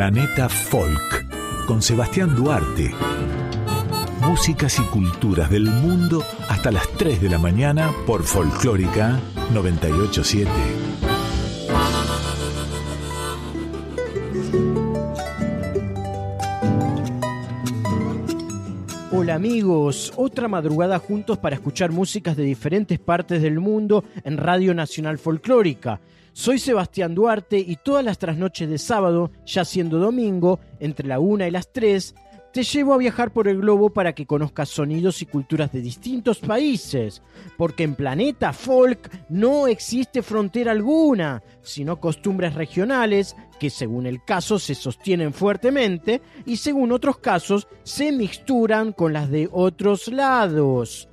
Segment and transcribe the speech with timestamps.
[0.00, 1.26] Planeta Folk
[1.66, 2.90] con Sebastián Duarte.
[4.22, 9.20] Músicas y culturas del mundo hasta las 3 de la mañana por Folclórica
[9.52, 10.50] 987.
[19.12, 24.72] Hola amigos, otra madrugada juntos para escuchar músicas de diferentes partes del mundo en Radio
[24.72, 26.00] Nacional Folclórica.
[26.32, 31.46] Soy Sebastián Duarte y todas las trasnoches de sábado, ya siendo domingo, entre la 1
[31.46, 32.14] y las 3,
[32.52, 36.38] te llevo a viajar por el globo para que conozcas sonidos y culturas de distintos
[36.38, 37.22] países,
[37.56, 44.58] porque en Planeta Folk no existe frontera alguna, sino costumbres regionales que según el caso
[44.58, 51.08] se sostienen fuertemente y según otros casos se mixturan con las de otros lados.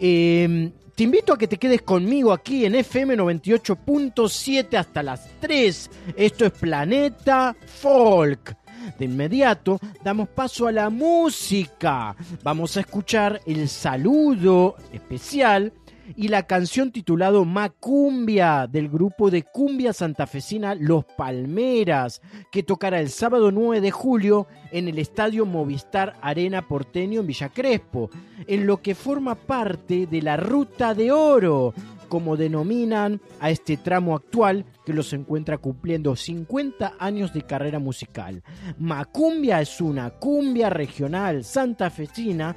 [0.00, 5.90] Eh, te invito a que te quedes conmigo aquí en FM 98.7 hasta las 3.
[6.14, 8.54] Esto es Planeta Folk.
[8.98, 12.14] De inmediato damos paso a la música.
[12.42, 15.72] Vamos a escuchar el saludo especial
[16.16, 23.10] y la canción titulado Macumbia del grupo de cumbia santafesina Los Palmeras, que tocará el
[23.10, 28.10] sábado 9 de julio en el estadio Movistar Arena Porteño en Villa Crespo,
[28.46, 31.74] en lo que forma parte de la Ruta de Oro,
[32.08, 38.42] como denominan a este tramo actual que los encuentra cumpliendo 50 años de carrera musical.
[38.78, 42.54] Macumbia es una cumbia regional santafesina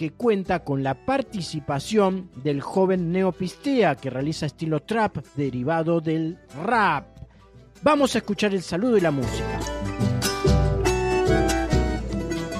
[0.00, 7.18] que cuenta con la participación del joven Neopistea que realiza estilo trap derivado del rap.
[7.82, 9.60] Vamos a escuchar el saludo y la música.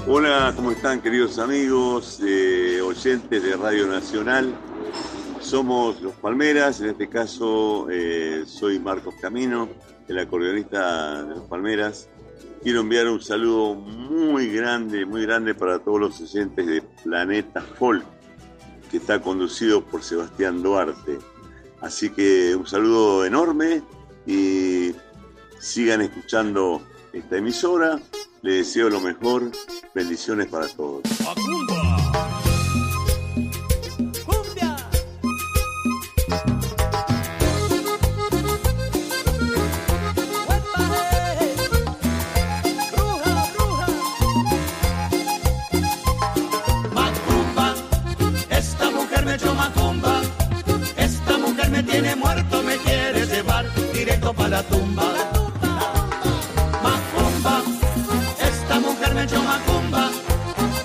[0.07, 4.55] Hola, ¿cómo están queridos amigos, eh, oyentes de Radio Nacional?
[5.41, 9.67] Somos Los Palmeras, en este caso eh, soy Marcos Camino,
[10.09, 12.07] el acordeonista de Los Palmeras
[12.63, 18.05] quiero enviar un saludo muy grande, muy grande para todos los oyentes de Planeta Folk,
[18.91, 21.19] que está conducido por Sebastián Duarte.
[21.81, 23.83] Así que un saludo enorme
[24.27, 24.93] y
[25.59, 28.01] sigan escuchando esta emisora.
[28.43, 29.51] Les deseo lo mejor.
[29.95, 31.03] Bendiciones para todos.
[54.51, 55.05] La tumba.
[56.83, 57.63] Macumba,
[58.51, 60.11] esta mujer me echó macumba.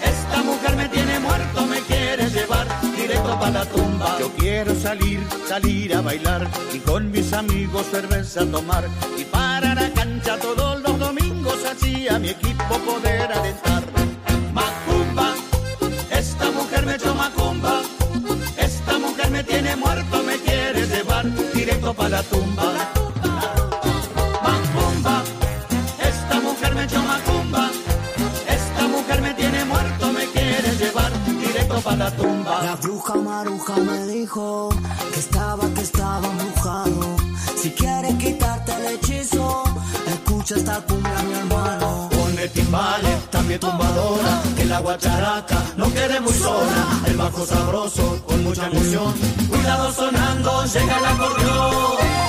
[0.04, 4.18] Esta mujer me tiene muerto, me quiere llevar directo para la tumba.
[4.20, 8.88] Yo quiero salir, salir a bailar y con mis amigos cerveza tomar.
[9.18, 13.84] Y para la cancha todos los domingos así a mi equipo poder alentar.
[14.54, 15.34] Macumba,
[16.12, 17.82] esta mujer me echó macumba.
[18.58, 22.95] Esta mujer me tiene muerto, me quiere llevar directo para la tumba.
[32.18, 34.70] La bruja maruja me dijo
[35.14, 37.16] que estaba, que estaba embrujado.
[37.58, 39.64] Si quieres quitarte el hechizo,
[40.08, 42.10] escucha esta cumbia, mi hermano.
[42.12, 47.02] Pone timbales, también tumbadora, que la guacharaca no quede muy sola.
[47.08, 49.14] El bajo sabroso, con mucha emoción.
[49.50, 52.25] Cuidado sonando, llega el acordeón.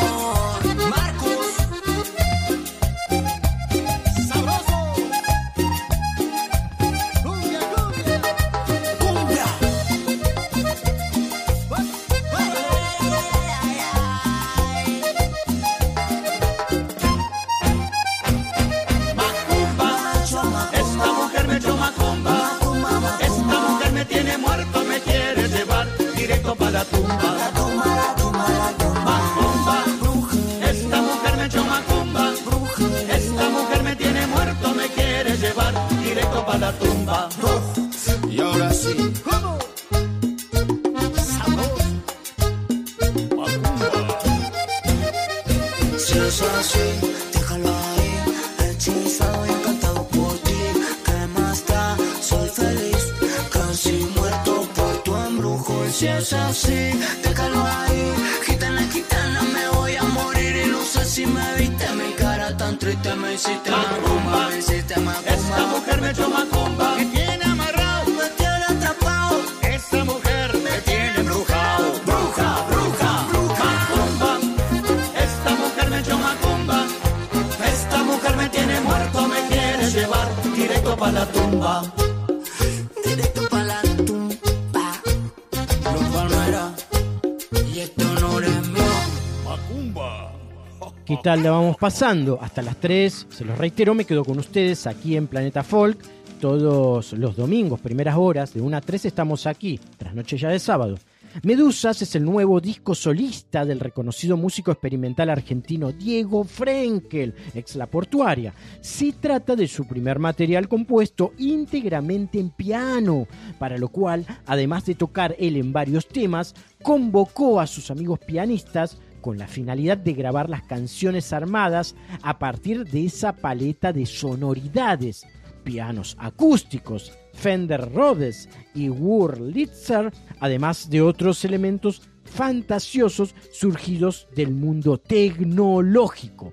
[91.37, 92.38] ¿Qué tal la vamos pasando?
[92.41, 96.03] Hasta las 3, se los reitero, me quedo con ustedes aquí en Planeta Folk.
[96.41, 100.59] Todos los domingos, primeras horas, de 1 a 3 estamos aquí, tras noche ya de
[100.59, 100.97] sábado.
[101.43, 107.87] Medusas es el nuevo disco solista del reconocido músico experimental argentino Diego Frenkel, ex La
[107.87, 108.55] Portuaria.
[108.81, 113.29] Se trata de su primer material compuesto íntegramente en piano,
[113.59, 118.97] para lo cual, además de tocar él en varios temas, convocó a sus amigos pianistas
[119.26, 125.26] con la finalidad de grabar las canciones armadas a partir de esa paleta de sonoridades.
[125.64, 136.52] Pianos acústicos, Fender Rhodes y Wurlitzer, además de otros elementos fantasiosos surgidos del mundo tecnológico.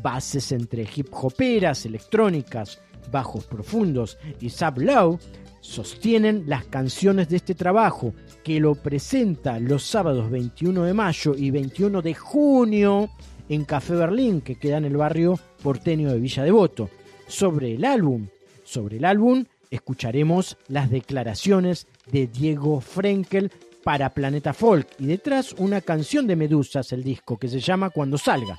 [0.00, 2.80] Bases entre hip hoperas, electrónicas,
[3.10, 5.18] bajos profundos y sub low
[5.62, 8.12] sostienen las canciones de este trabajo
[8.44, 13.08] que lo presenta los sábados 21 de mayo y 21 de junio
[13.48, 16.90] en Café Berlín, que queda en el barrio porteño de Villa Devoto.
[17.26, 18.26] Sobre el álbum,
[18.64, 23.50] sobre el álbum escucharemos las declaraciones de Diego Frenkel
[23.84, 28.18] para Planeta Folk y detrás una canción de Medusas, el disco que se llama Cuando
[28.18, 28.56] salga.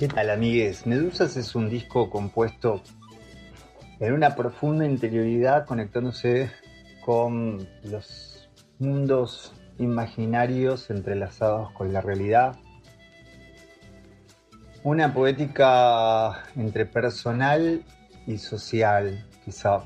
[0.00, 0.86] ¿Qué tal, amigues?
[0.86, 2.82] Medusas es un disco compuesto
[3.98, 6.50] en una profunda interioridad, conectándose
[7.04, 8.48] con los
[8.78, 12.56] mundos imaginarios entrelazados con la realidad.
[14.84, 17.84] Una poética entre personal
[18.26, 19.84] y social, quizá,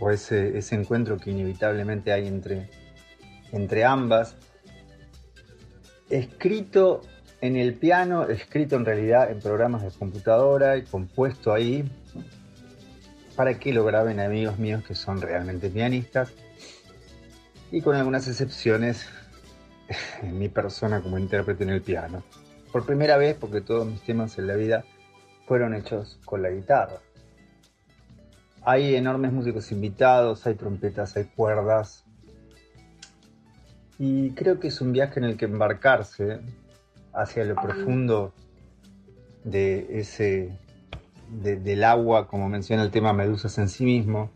[0.00, 2.70] o ese, ese encuentro que inevitablemente hay entre,
[3.52, 4.34] entre ambas.
[6.08, 7.02] Escrito
[7.46, 11.88] en el piano, escrito en realidad en programas de computadora y compuesto ahí
[13.36, 16.32] para que lo graben amigos míos que son realmente pianistas
[17.70, 19.06] y con algunas excepciones
[20.22, 22.22] en mi persona como intérprete en el piano.
[22.72, 24.84] Por primera vez porque todos mis temas en la vida
[25.46, 27.00] fueron hechos con la guitarra.
[28.62, 32.04] Hay enormes músicos invitados, hay trompetas, hay cuerdas.
[33.98, 36.40] Y creo que es un viaje en el que embarcarse
[37.16, 38.32] hacia lo profundo
[39.42, 40.52] de ese
[41.30, 44.30] del agua, como menciona el tema Medusas en sí mismo.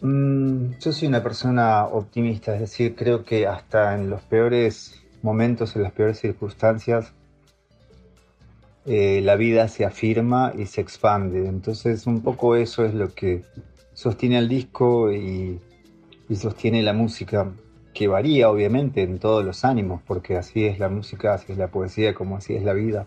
[0.00, 5.74] Mm, yo soy una persona optimista, es decir, creo que hasta en los peores momentos,
[5.74, 7.12] en las peores circunstancias,
[8.84, 11.48] eh, la vida se afirma y se expande.
[11.48, 13.42] Entonces, un poco eso es lo que
[13.94, 15.60] sostiene el disco y
[16.30, 17.50] sostiene la música
[17.96, 21.68] que varía obviamente en todos los ánimos, porque así es la música, así es la
[21.68, 23.06] poesía, como así es la vida.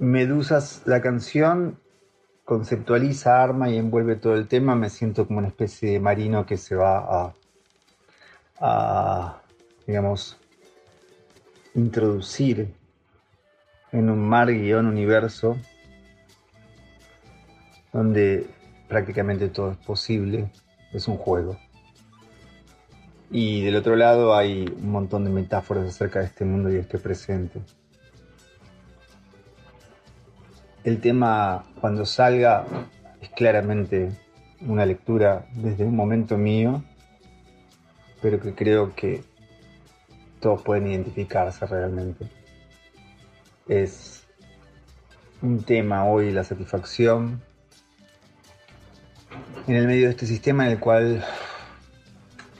[0.00, 1.78] Medusas, la canción
[2.44, 6.56] conceptualiza, arma y envuelve todo el tema, me siento como una especie de marino que
[6.56, 7.32] se va
[8.58, 9.42] a,
[9.86, 10.38] digamos,
[11.76, 12.74] introducir
[13.92, 15.56] en un mar guion universo
[17.92, 18.48] donde
[18.88, 20.50] prácticamente todo es posible
[20.92, 21.56] es un juego.
[23.30, 26.98] Y del otro lado hay un montón de metáforas acerca de este mundo y este
[26.98, 27.60] presente.
[30.82, 32.64] El tema cuando salga
[33.20, 34.10] es claramente
[34.62, 36.82] una lectura desde un momento mío,
[38.20, 39.22] pero que creo que
[40.40, 42.26] todos pueden identificarse realmente.
[43.68, 44.24] Es
[45.40, 47.40] un tema hoy, la satisfacción,
[49.68, 51.24] en el medio de este sistema en el cual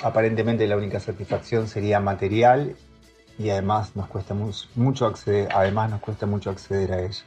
[0.03, 2.77] aparentemente la única satisfacción sería material
[3.39, 4.35] y además nos cuesta
[4.75, 7.25] mucho acceder, además nos cuesta mucho acceder a ella.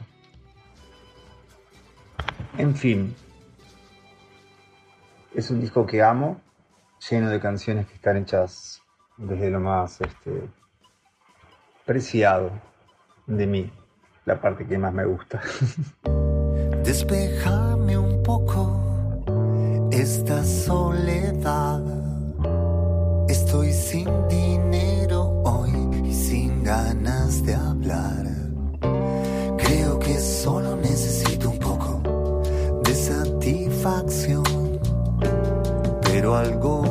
[2.56, 3.14] En fin,
[5.34, 6.40] es un disco que amo,
[7.10, 8.80] lleno de canciones que están hechas
[9.16, 10.48] desde lo más este,
[11.84, 12.50] preciado
[13.26, 13.72] de mí,
[14.24, 15.40] la parte que más me gusta.
[16.84, 21.93] Despejame un poco esta soledad.
[23.54, 25.70] Estoy sin dinero hoy
[26.04, 28.26] y sin ganas de hablar.
[29.58, 32.42] Creo que solo necesito un poco
[32.82, 34.42] de satisfacción,
[36.02, 36.83] pero algo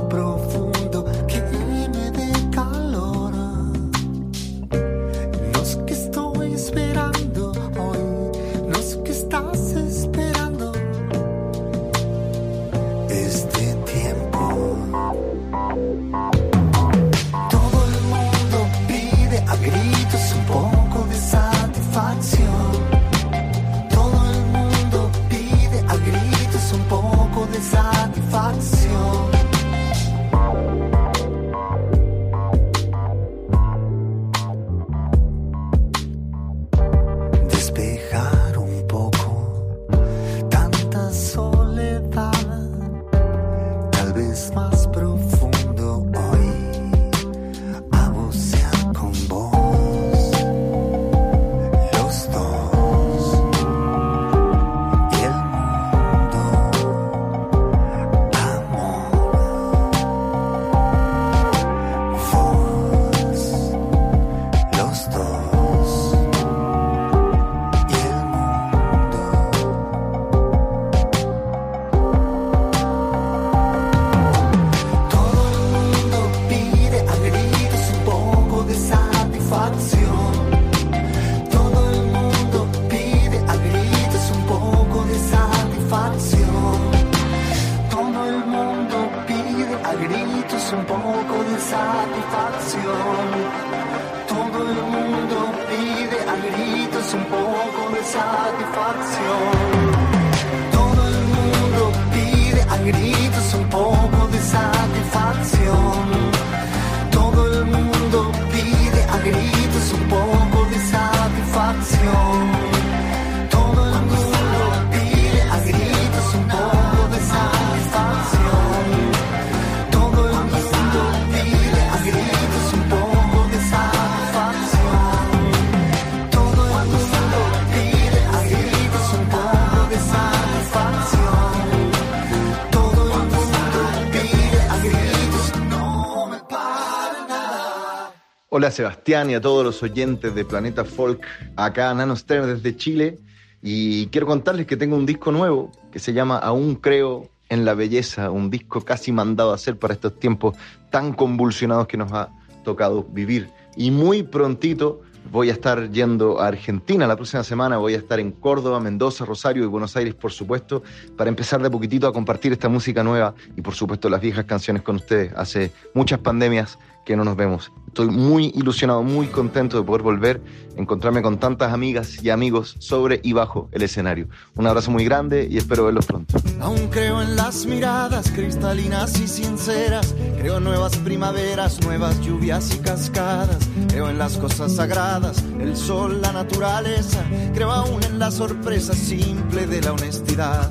[138.56, 143.18] Hola Sebastián y a todos los oyentes de Planeta Folk, acá Nano Stern desde Chile.
[143.64, 147.74] Y quiero contarles que tengo un disco nuevo que se llama Aún creo en la
[147.74, 150.56] belleza, un disco casi mandado a hacer para estos tiempos
[150.92, 152.30] tan convulsionados que nos ha
[152.64, 153.50] tocado vivir.
[153.76, 158.20] Y muy prontito voy a estar yendo a Argentina la próxima semana, voy a estar
[158.20, 160.84] en Córdoba, Mendoza, Rosario y Buenos Aires, por supuesto,
[161.18, 164.84] para empezar de poquitito a compartir esta música nueva y por supuesto las viejas canciones
[164.84, 165.34] con ustedes.
[165.36, 167.72] Hace muchas pandemias que no nos vemos.
[167.88, 170.42] Estoy muy ilusionado, muy contento de poder volver,
[170.78, 174.28] encontrarme con tantas amigas y amigos sobre y bajo el escenario.
[174.56, 176.40] Un abrazo muy grande y espero verlos pronto.
[176.60, 180.16] Aún creo en las miradas cristalinas y sinceras.
[180.40, 183.70] Creo en nuevas primaveras, nuevas lluvias y cascadas.
[183.90, 187.24] Creo en las cosas sagradas, el sol, la naturaleza.
[187.54, 190.68] Creo aún en la sorpresa simple de la honestidad.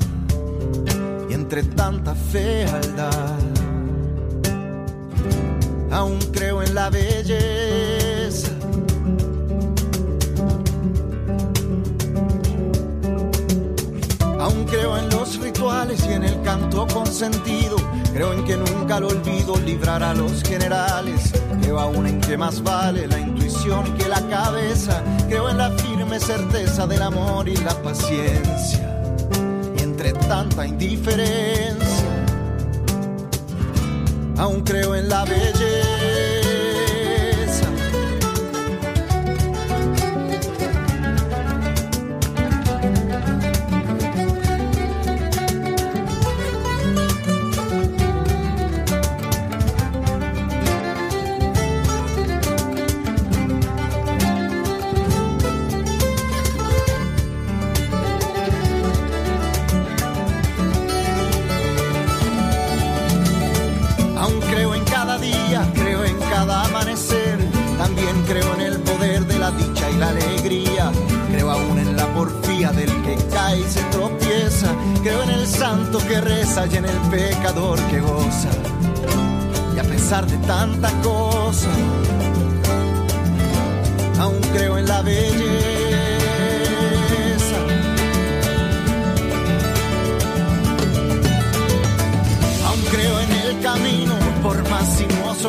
[1.30, 3.38] Y entre tanta fealdad,
[5.92, 8.50] aún creo en la belleza.
[14.40, 17.76] Aún creo en los rituales y en el canto con sentido.
[18.12, 21.32] Creo en que nunca lo olvido librar a los generales.
[21.61, 25.02] Creo aún en que más vale la intuición que la cabeza.
[25.28, 29.00] Creo en la firme certeza del amor y la paciencia.
[29.78, 32.01] Y entre tanta indiferencia,
[34.38, 36.01] aún creo en la belleza.
[72.71, 74.69] Del que cae y se tropieza.
[75.02, 78.50] Creo en el santo que reza y en el pecador que goza.
[79.75, 81.69] Y a pesar de tanta cosa,
[84.21, 85.42] aún creo en la belleza.
[92.66, 95.00] Aún creo en el camino, por más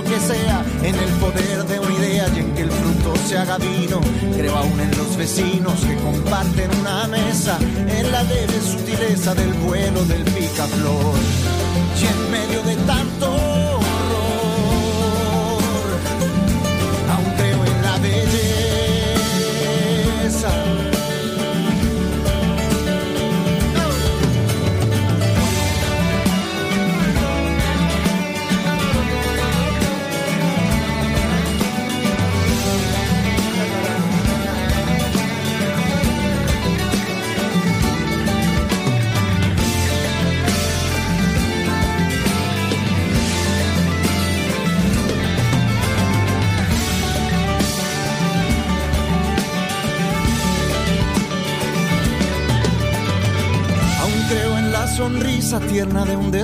[0.02, 3.60] que sea, en el poder de una idea y en que el fruto se haga
[3.60, 4.02] vino.
[4.36, 10.04] Creo aún en los vecinos que comparten una mesa, en la leve sutileza del vuelo
[10.06, 11.14] del picaflor.
[12.02, 13.53] Y en medio de tanto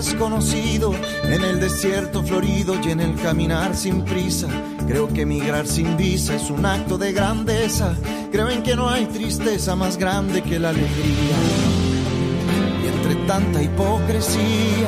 [0.01, 4.47] en el desierto florido y en el caminar sin prisa.
[4.87, 7.95] Creo que migrar sin visa es un acto de grandeza.
[8.31, 11.37] Creo en que no hay tristeza más grande que la alegría.
[12.81, 14.87] Y entre tanta hipocresía,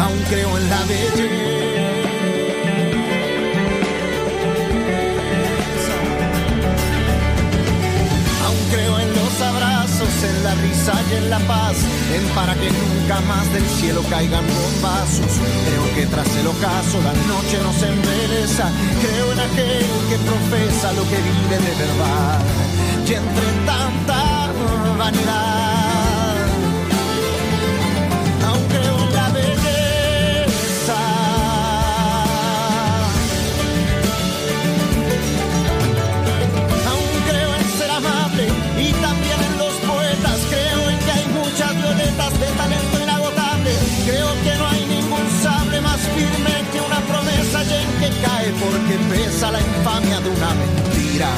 [0.00, 1.61] aún creo en la belleza.
[10.22, 11.76] En la risa y en la paz,
[12.14, 15.32] en para que nunca más del cielo caigan bombazos.
[15.66, 21.02] Creo que tras el ocaso la noche nos embeleza, creo en aquel que profesa lo
[21.10, 22.40] que vive de verdad.
[23.06, 24.52] Y entre tanta
[24.96, 25.91] vanidad
[48.10, 51.28] porque pesa la infamia de una mentira.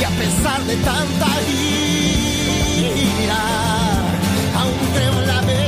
[0.00, 1.26] Y a pesar de tanta
[3.18, 3.42] ira,
[4.58, 5.66] aún creo en la belleza.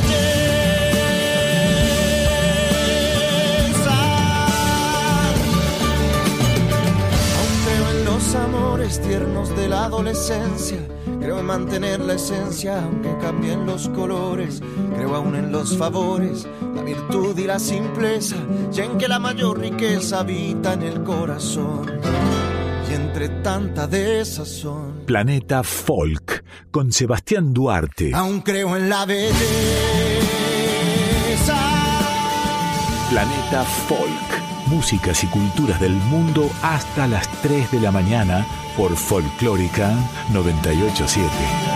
[7.39, 10.79] Aún creo en los amores tiernos de la adolescencia.
[11.21, 14.61] Creo en mantener la esencia, aunque cambien los colores.
[14.97, 16.49] Creo aún en los favores
[16.95, 18.37] virtud y la simpleza,
[18.73, 21.91] y en que la mayor riqueza habita en el corazón.
[22.91, 25.05] Y entre tanta desazón.
[25.07, 28.11] Planeta Folk, con Sebastián Duarte.
[28.15, 29.33] Aún creo en la belleza.
[33.09, 39.95] Planeta Folk, músicas y culturas del mundo hasta las 3 de la mañana por Folclórica
[40.31, 41.72] 987.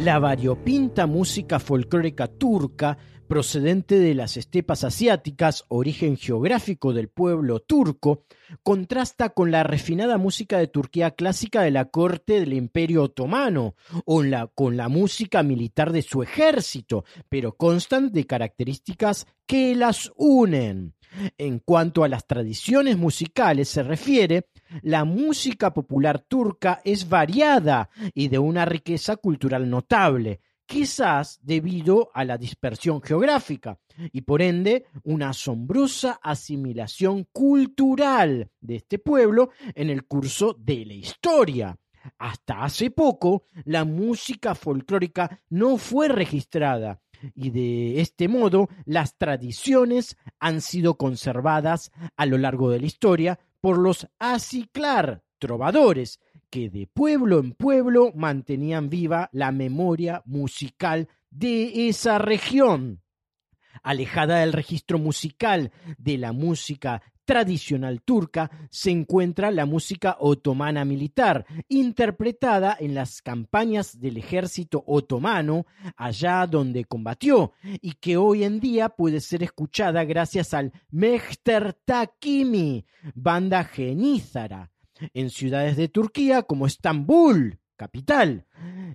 [0.00, 2.96] La variopinta música folclórica turca,
[3.28, 8.24] procedente de las estepas asiáticas, origen geográfico del pueblo turco,
[8.62, 13.74] contrasta con la refinada música de Turquía clásica de la corte del Imperio Otomano,
[14.06, 14.22] o
[14.54, 20.94] con la música militar de su ejército, pero constan de características que las unen.
[21.36, 24.46] En cuanto a las tradiciones musicales se refiere,
[24.82, 32.24] la música popular turca es variada y de una riqueza cultural notable, quizás debido a
[32.24, 33.78] la dispersión geográfica
[34.12, 40.94] y por ende una asombrosa asimilación cultural de este pueblo en el curso de la
[40.94, 41.76] historia.
[42.18, 47.00] Hasta hace poco, la música folclórica no fue registrada
[47.34, 53.38] y de este modo las tradiciones han sido conservadas a lo largo de la historia
[53.60, 56.20] por los aciclar trovadores
[56.50, 63.02] que de pueblo en pueblo mantenían viva la memoria musical de esa región.
[63.82, 71.46] Alejada del registro musical de la música tradicional turca se encuentra la música otomana militar,
[71.68, 75.64] interpretada en las campañas del ejército otomano
[75.96, 82.84] allá donde combatió y que hoy en día puede ser escuchada gracias al Mehter Takimi,
[83.14, 84.72] banda genízara,
[85.14, 88.44] en ciudades de Turquía como Estambul, capital.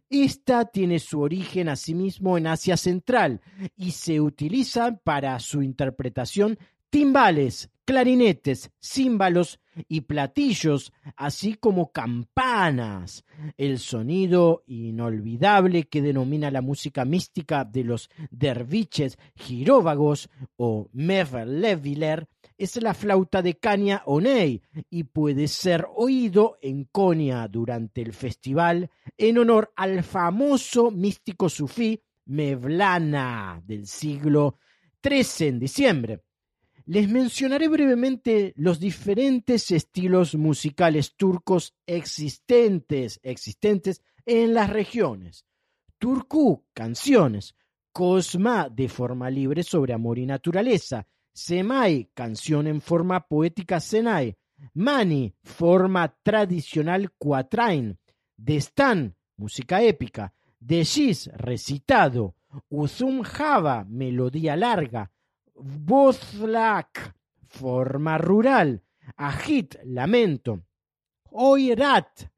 [0.10, 3.40] Esta tiene su origen asimismo en Asia Central
[3.78, 6.60] y se utiliza para su interpretación
[6.96, 13.26] timbales, clarinetes, címbalos y platillos, así como campanas.
[13.58, 22.82] El sonido inolvidable que denomina la música mística de los derviches giróvagos o mevleviler es
[22.82, 29.38] la flauta de caña Oney y puede ser oído en Konya durante el festival en
[29.38, 34.60] honor al famoso místico sufí Mevlana del siglo
[35.04, 36.25] XIII en diciembre.
[36.88, 45.46] Les mencionaré brevemente los diferentes estilos musicales turcos existentes, existentes en las regiones.
[45.98, 47.56] Turku, canciones.
[47.92, 51.08] Cosma, de forma libre sobre amor y naturaleza.
[51.34, 54.38] Semai, canción en forma poética Senai.
[54.74, 57.98] Mani, forma tradicional cuatrain.
[58.38, 60.34] Destan, música épica.
[60.60, 62.36] Deshis, recitado.
[62.70, 65.12] Uzum Java, melodía larga.
[65.56, 67.16] Bozlak,
[67.48, 68.82] forma rural.
[69.18, 70.66] Ajit, lamento.
[71.32, 72.30] Oirat,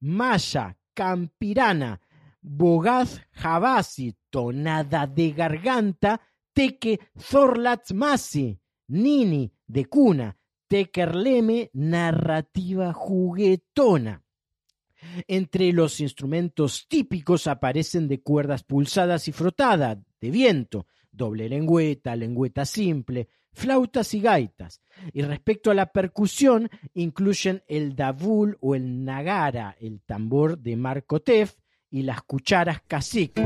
[0.00, 2.00] maya, campirana.
[2.40, 6.20] Bogaz Javasi, tonada de garganta.
[6.52, 10.36] Teque Zorlatmasi, Nini, de cuna.
[10.66, 14.22] Tekerleme, narrativa juguetona.
[15.26, 22.64] Entre los instrumentos típicos aparecen de cuerdas pulsadas y frotadas, de viento, doble lengüeta, lengüeta
[22.64, 24.80] simple, flautas y gaitas.
[25.12, 31.54] Y respecto a la percusión, incluyen el davul o el nagara, el tambor de Markotef
[31.90, 33.42] y las cucharas cacique.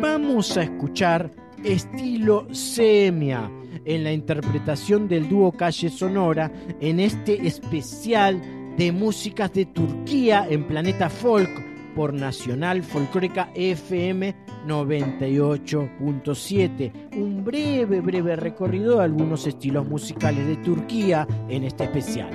[0.00, 1.30] Vamos a escuchar
[1.64, 3.50] estilo semia
[3.84, 8.40] en la interpretación del dúo Calle Sonora en este especial
[8.76, 16.92] de músicas de Turquía en Planeta Folk por Nacional Folclórica FM 98.7.
[17.16, 22.28] Un breve, breve recorrido de algunos estilos musicales de Turquía en este especial.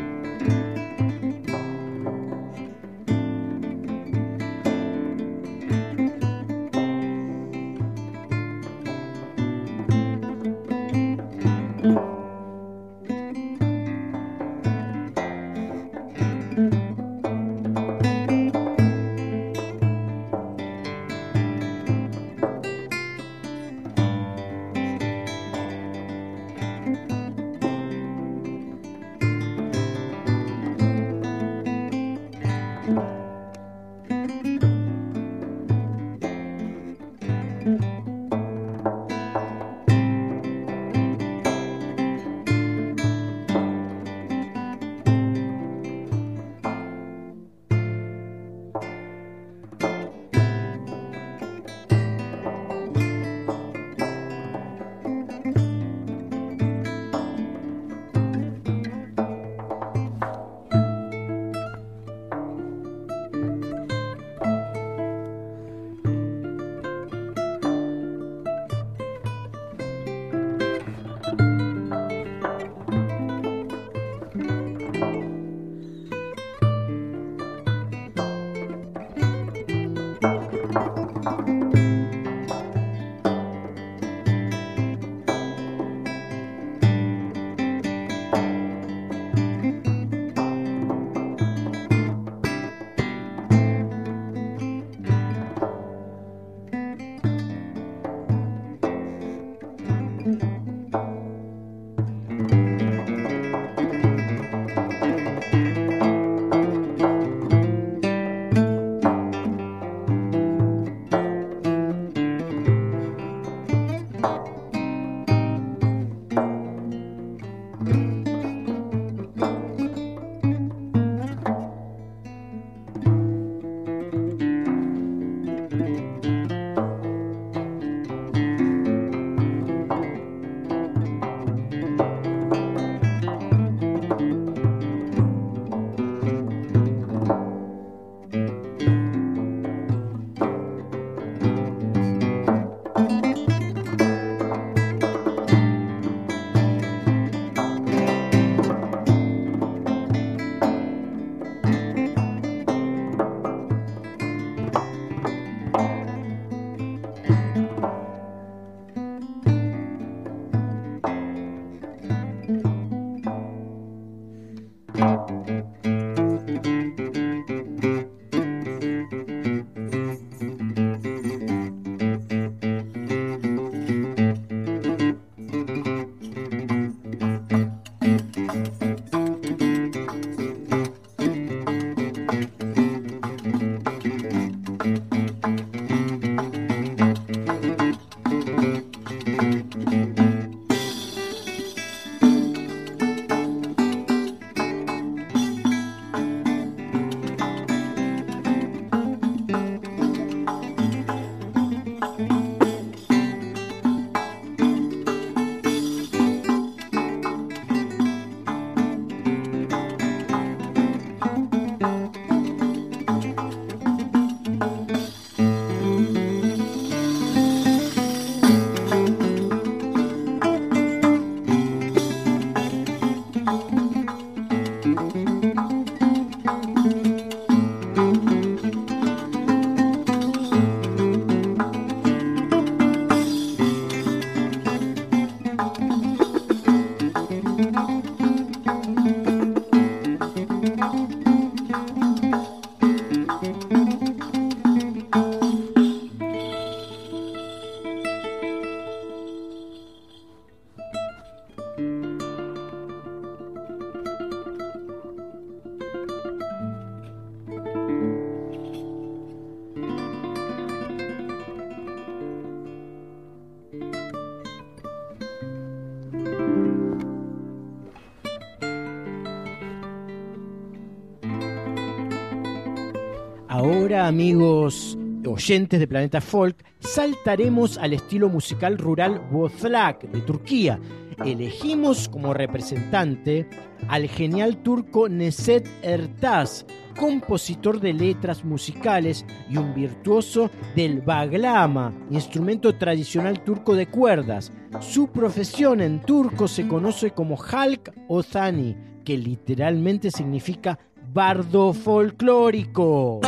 [274.12, 280.82] Amigos oyentes de Planeta Folk, saltaremos al estilo musical rural Bozlak de Turquía.
[281.24, 283.48] Elegimos como representante
[283.88, 286.66] al genial turco Neset Ertaz,
[287.00, 294.52] compositor de letras musicales y un virtuoso del baglama, instrumento tradicional turco de cuerdas.
[294.82, 300.78] Su profesión en turco se conoce como Halk Ozani, que literalmente significa
[301.14, 303.22] bardo folclórico.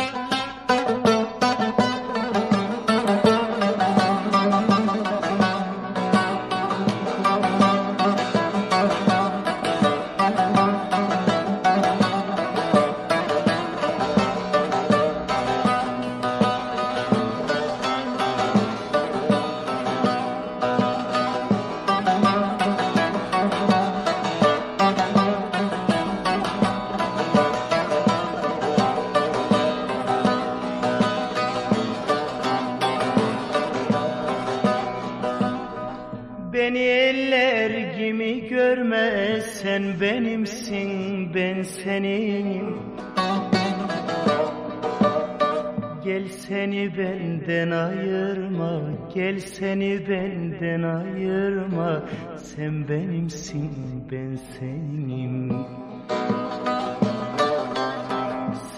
[50.60, 52.02] Benden ayırma.
[52.36, 53.70] Sen benimsin
[54.10, 55.52] ben senin.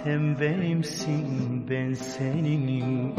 [0.05, 3.15] Sen benimsin ben senin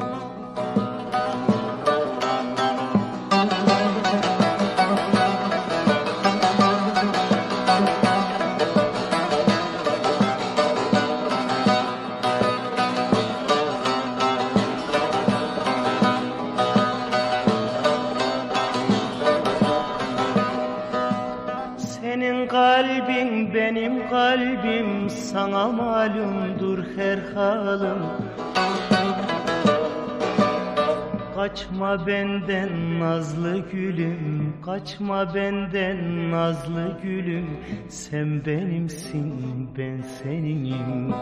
[31.48, 37.48] Kaçma benden nazlı gülüm Kaçma benden nazlı gülüm.
[37.90, 39.34] Sen benimsin
[39.78, 41.14] ben seninim.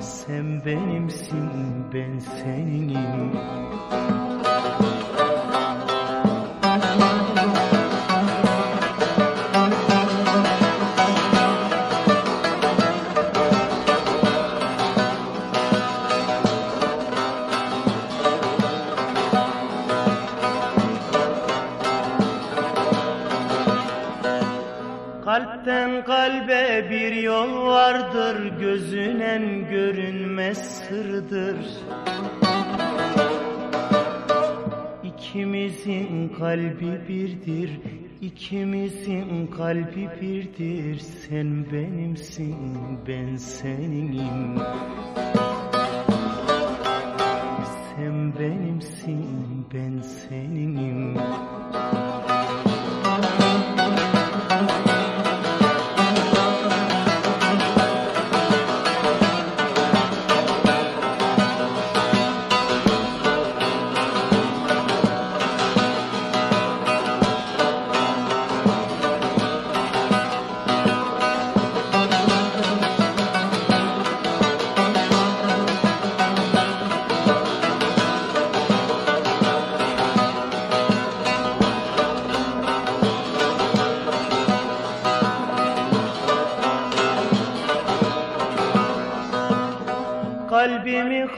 [0.00, 1.50] Sen benimsin
[1.94, 3.32] ben seninim
[27.88, 31.56] vardır Gözünen görünmez sırdır.
[35.04, 37.70] İkimizin kalbi birdir
[38.20, 40.98] İkimizin kalbi birdir.
[40.98, 42.56] Sen benimsin
[43.08, 44.58] ben seninim.
[47.96, 50.27] Sen benimsin ben seninim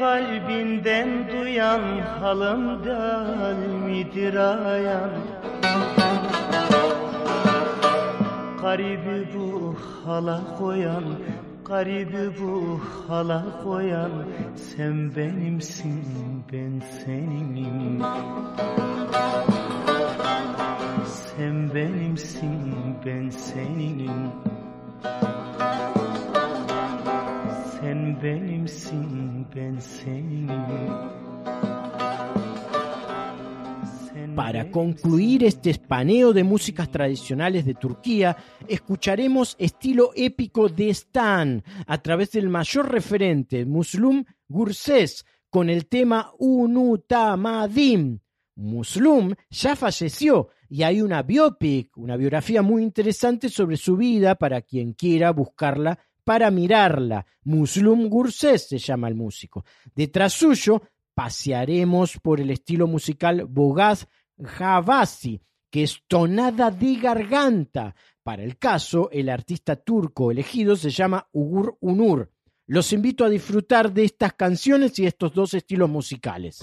[0.01, 1.83] kalbinden duyan
[2.21, 4.37] halımdan midir
[4.73, 5.11] ayan
[8.63, 11.05] Garibi bu hala koyan
[11.65, 14.13] Garibi bu hala koyan
[14.57, 16.05] Sen benimsin
[16.53, 18.01] ben seninim
[21.05, 24.33] Sen benimsin ben seninim
[25.03, 25.40] Sen
[34.37, 38.37] Para concluir este espaneo de músicas tradicionales de Turquía,
[38.69, 46.31] escucharemos estilo épico de Stan a través del mayor referente, Muslum Gurses, con el tema
[46.39, 48.19] Unutamadim.
[48.57, 54.61] Muslum ya falleció y hay una biopic, una biografía muy interesante sobre su vida para
[54.61, 57.27] quien quiera buscarla para mirarla.
[57.45, 59.65] Muslum Gurses se llama el músico.
[59.95, 60.83] Detrás suyo
[61.15, 64.07] pasearemos por el estilo musical Bogaz
[64.43, 67.95] Javasi, que es tonada de garganta.
[68.23, 72.31] Para el caso, el artista turco elegido se llama Ugur Unur.
[72.67, 76.61] Los invito a disfrutar de estas canciones y estos dos estilos musicales.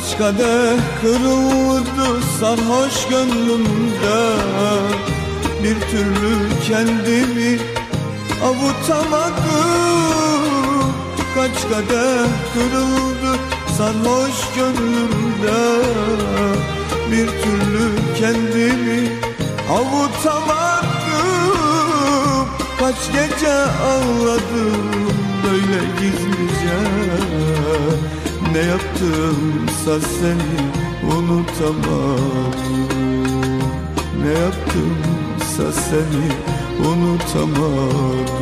[0.00, 4.20] Kaç kadeh kırıldı sarhoş gönlümde.
[5.62, 6.34] Bir türlü
[6.68, 7.58] kendimi
[8.44, 9.34] avutamadım.
[11.34, 13.38] Kaç kadeh kırıldı
[13.78, 15.60] sarhoş gönlümde.
[17.10, 17.84] Bir türlü
[18.18, 19.00] kendimi
[19.70, 20.90] avutamadım.
[22.78, 24.90] Kaç gece ağladım
[25.44, 26.29] böyle gizlice
[28.52, 30.60] ne yaptımsa seni
[31.14, 32.88] unutamadım
[34.22, 36.26] Ne yaptımsa seni
[36.88, 38.40] unutamadım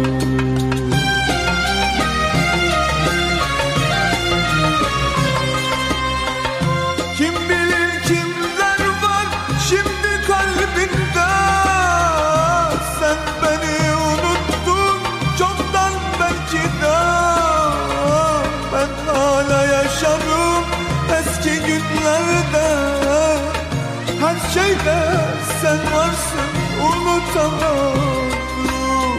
[27.39, 29.19] unutamadım.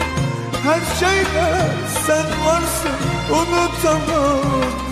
[0.64, 1.72] Her şeyde
[2.08, 2.92] sen varsın
[3.32, 4.89] unutamadım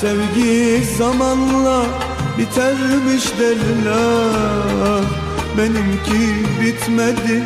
[0.00, 1.84] sevgi zamanla
[2.38, 5.02] bitermiş derler
[5.58, 6.22] Benimki
[6.60, 7.42] bitmedi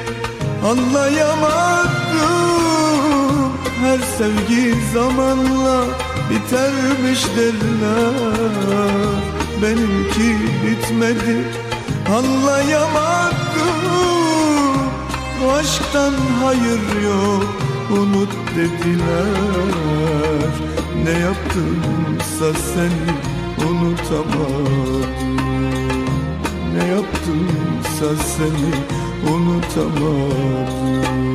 [0.65, 1.93] anlayamadım.
[3.81, 5.85] Her sevgi zamanla
[6.31, 8.13] bitermiş derler
[9.63, 10.37] Benimki
[10.67, 11.37] bitmedi
[12.17, 13.33] anlayamadım.
[15.59, 17.47] Aşktan hayır yok
[17.91, 19.93] unut dediler
[21.05, 23.11] Ne yaptımsa seni
[23.69, 25.11] unutamadım.
[26.75, 28.73] Ne yaptımsa seni
[29.35, 31.32] unutamadım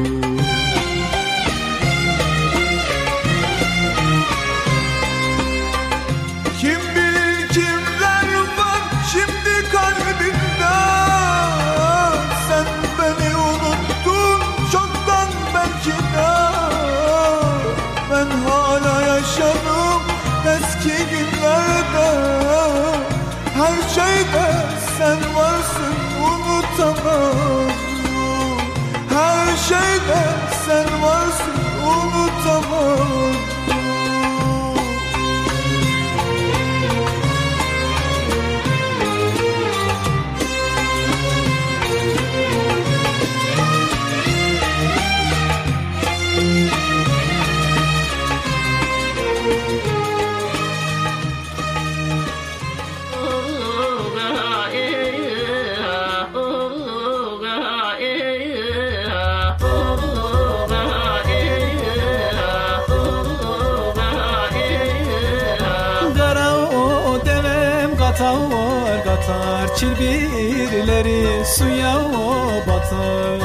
[69.77, 73.39] katar Çilbirleri suya o batar.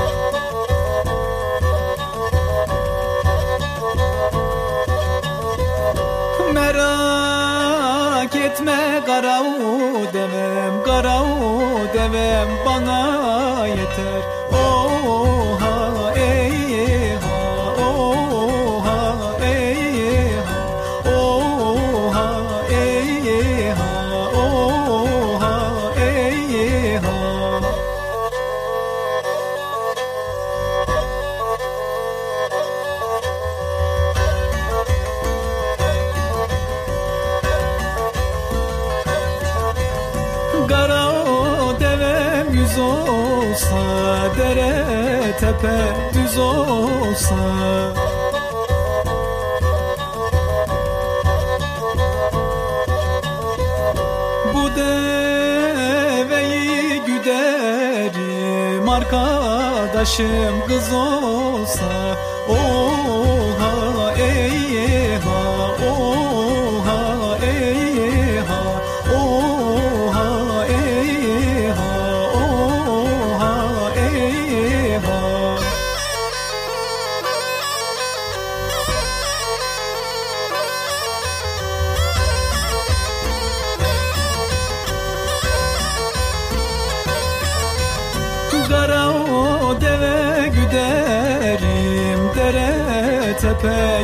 [6.54, 14.41] Merak etme kara o devem Kara o devem bana yeter
[60.02, 62.11] Arkadaşım kız olsa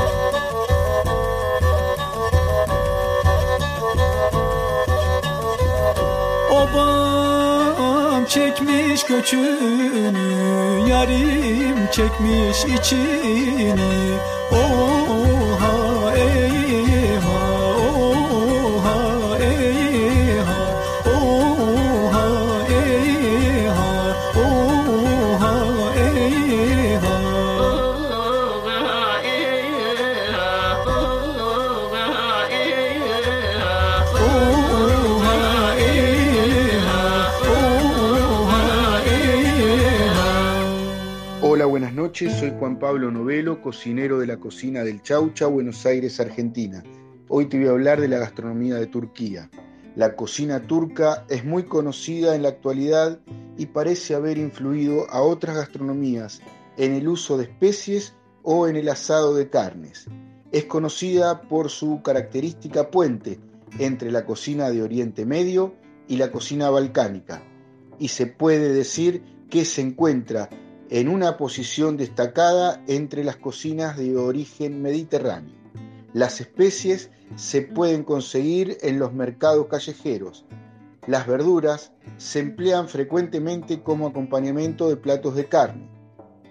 [6.52, 14.18] Obam çekmiş göçünü Yarim çekmiş içini.
[14.52, 15.01] Oha
[42.62, 46.80] Juan Pablo Novelo, cocinero de la cocina del Chaucha, Buenos Aires, Argentina.
[47.26, 49.50] Hoy te voy a hablar de la gastronomía de Turquía.
[49.96, 53.18] La cocina turca es muy conocida en la actualidad
[53.58, 56.40] y parece haber influido a otras gastronomías
[56.76, 60.06] en el uso de especies o en el asado de carnes.
[60.52, 63.40] Es conocida por su característica puente
[63.80, 65.74] entre la cocina de Oriente Medio
[66.06, 67.42] y la cocina balcánica,
[67.98, 70.48] y se puede decir que se encuentra
[70.92, 75.54] en una posición destacada entre las cocinas de origen mediterráneo.
[76.12, 80.44] Las especies se pueden conseguir en los mercados callejeros.
[81.06, 85.88] Las verduras se emplean frecuentemente como acompañamiento de platos de carne.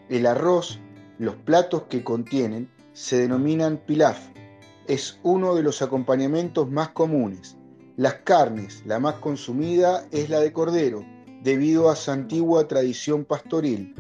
[0.10, 0.80] El arroz,
[1.20, 4.18] los platos que contienen, se denominan pilaf.
[4.88, 7.58] Es uno de los acompañamientos más comunes.
[7.96, 11.06] Las carnes, la más consumida es la de cordero,
[11.44, 13.94] debido a su antigua tradición pastoril.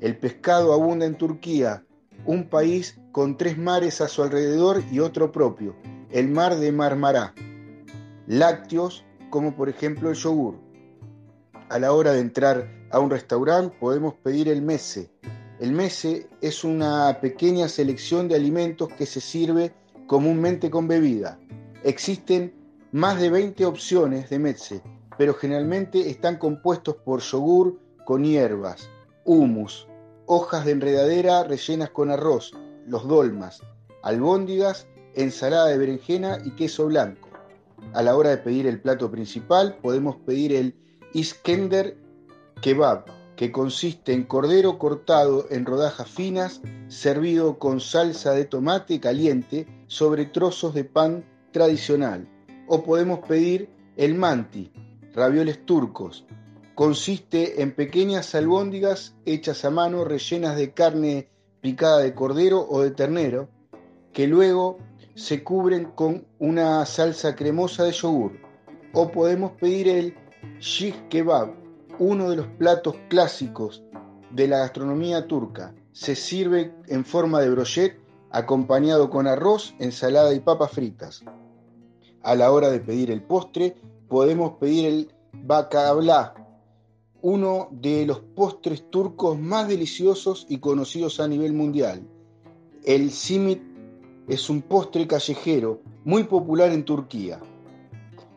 [0.00, 1.82] El pescado abunda en Turquía,
[2.26, 5.74] un país con tres mares a su alrededor y otro propio,
[6.10, 7.34] el mar de Marmará.
[8.26, 10.56] Lácteos, como por ejemplo el yogur.
[11.70, 15.10] A la hora de entrar a un restaurante podemos pedir el mese.
[15.60, 19.72] El mese es una pequeña selección de alimentos que se sirve
[20.06, 21.38] comúnmente con bebida.
[21.84, 22.52] Existen
[22.92, 24.82] más de 20 opciones de mese,
[25.16, 28.90] pero generalmente están compuestos por yogur con hierbas,
[29.26, 29.86] humus,
[30.24, 32.52] hojas de enredadera rellenas con arroz,
[32.86, 33.60] los dolmas,
[34.02, 37.28] albóndigas, ensalada de berenjena y queso blanco.
[37.92, 40.74] A la hora de pedir el plato principal podemos pedir el
[41.12, 41.96] Iskender
[42.62, 43.04] Kebab,
[43.36, 50.24] que consiste en cordero cortado en rodajas finas, servido con salsa de tomate caliente sobre
[50.24, 52.28] trozos de pan tradicional.
[52.66, 54.72] O podemos pedir el manti,
[55.14, 56.24] ravioles turcos.
[56.76, 61.30] Consiste en pequeñas albóndigas hechas a mano rellenas de carne
[61.62, 63.48] picada de cordero o de ternero,
[64.12, 64.76] que luego
[65.14, 68.32] se cubren con una salsa cremosa de yogur.
[68.92, 70.14] O podemos pedir el
[70.60, 71.54] shish kebab,
[71.98, 73.82] uno de los platos clásicos
[74.30, 75.74] de la gastronomía turca.
[75.92, 77.98] Se sirve en forma de brochet
[78.30, 81.24] acompañado con arroz, ensalada y papas fritas.
[82.22, 83.76] A la hora de pedir el postre,
[84.10, 86.34] podemos pedir el bakabla,
[87.26, 92.06] uno de los postres turcos más deliciosos y conocidos a nivel mundial.
[92.84, 93.60] El simit
[94.28, 97.40] es un postre callejero muy popular en Turquía.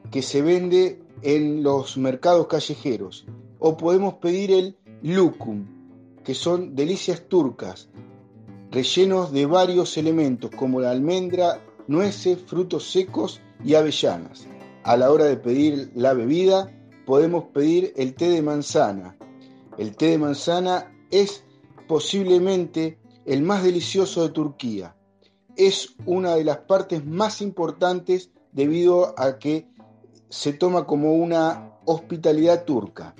[0.09, 3.27] que se vende en los mercados callejeros.
[3.59, 5.67] O podemos pedir el lucum,
[6.23, 7.89] que son delicias turcas,
[8.71, 14.47] rellenos de varios elementos como la almendra, nueces, frutos secos y avellanas.
[14.81, 16.73] A la hora de pedir la bebida,
[17.10, 19.18] podemos pedir el té de manzana.
[19.80, 21.43] El té de manzana es
[21.88, 24.95] posiblemente el más delicioso de Turquía.
[25.55, 29.68] Es una de las partes más importantes debido a que
[30.30, 33.16] se toma como una hospitalidad turca.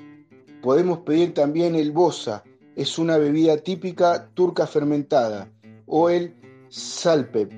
[0.62, 2.44] Podemos pedir también el bosa,
[2.76, 5.52] es una bebida típica turca fermentada,
[5.88, 6.36] o el
[6.70, 7.52] salpep,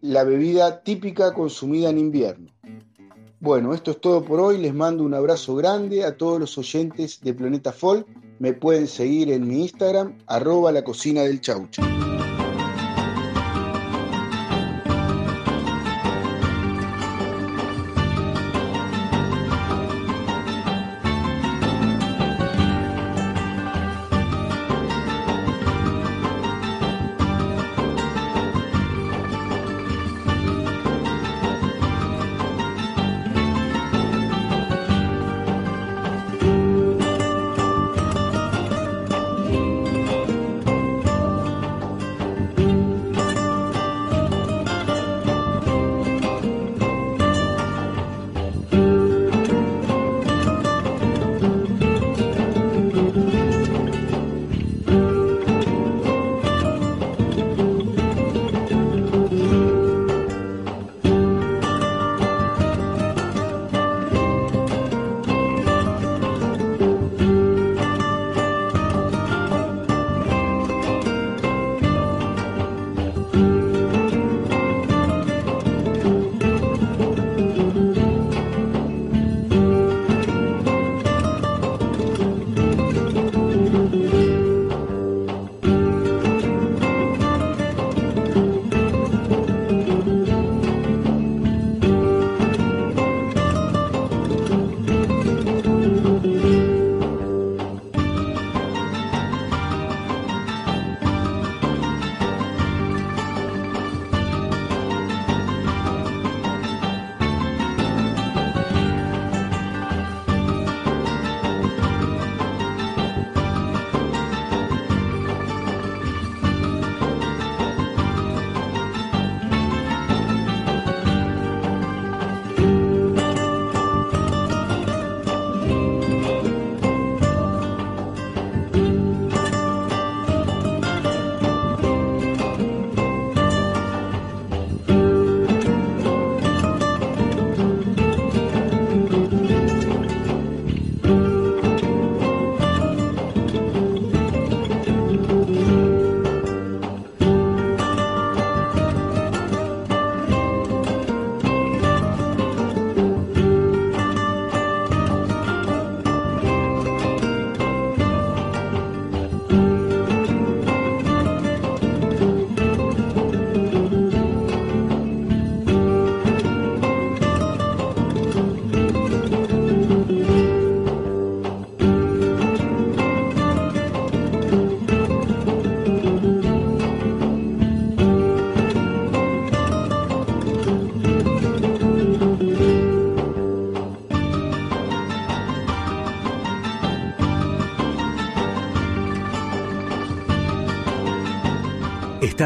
[0.00, 2.47] la bebida típica consumida en invierno.
[3.40, 4.58] Bueno, esto es todo por hoy.
[4.58, 8.06] Les mando un abrazo grande a todos los oyentes de Planeta Folk.
[8.40, 11.82] Me pueden seguir en mi Instagram, arroba la cocina del chaucho.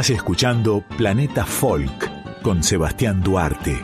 [0.03, 3.81] Estás escuchando Planeta Folk con Sebastián Duarte.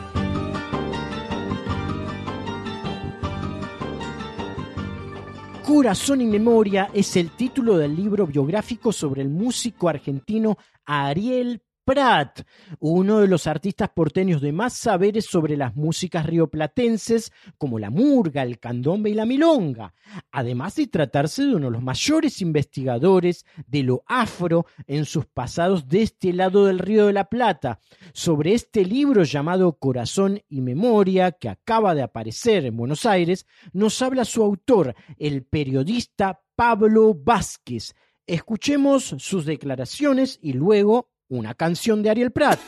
[5.65, 12.41] Corazón y Memoria es el título del libro biográfico sobre el músico argentino Ariel Prat,
[12.81, 18.43] uno de los artistas porteños de más saberes sobre las músicas rioplatenses como la murga,
[18.43, 19.95] el candombe y la milonga,
[20.31, 25.87] además de tratarse de uno de los mayores investigadores de lo afro en sus pasados
[25.87, 27.79] de este lado del Río de la Plata.
[28.13, 33.99] Sobre este libro llamado Corazón y Memoria, que acaba de aparecer en Buenos Aires, nos
[34.03, 37.95] habla su autor, el periodista Pablo Vázquez.
[38.27, 42.59] Escuchemos sus declaraciones y luego una canción de Ariel Prat.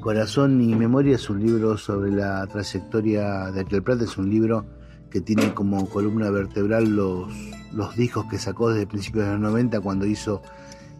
[0.00, 4.66] Corazón y Memoria es un libro sobre la trayectoria de Ariel Prat, es un libro
[5.10, 7.32] que tiene como columna vertebral los,
[7.72, 10.42] los discos que sacó desde principios de los 90 cuando hizo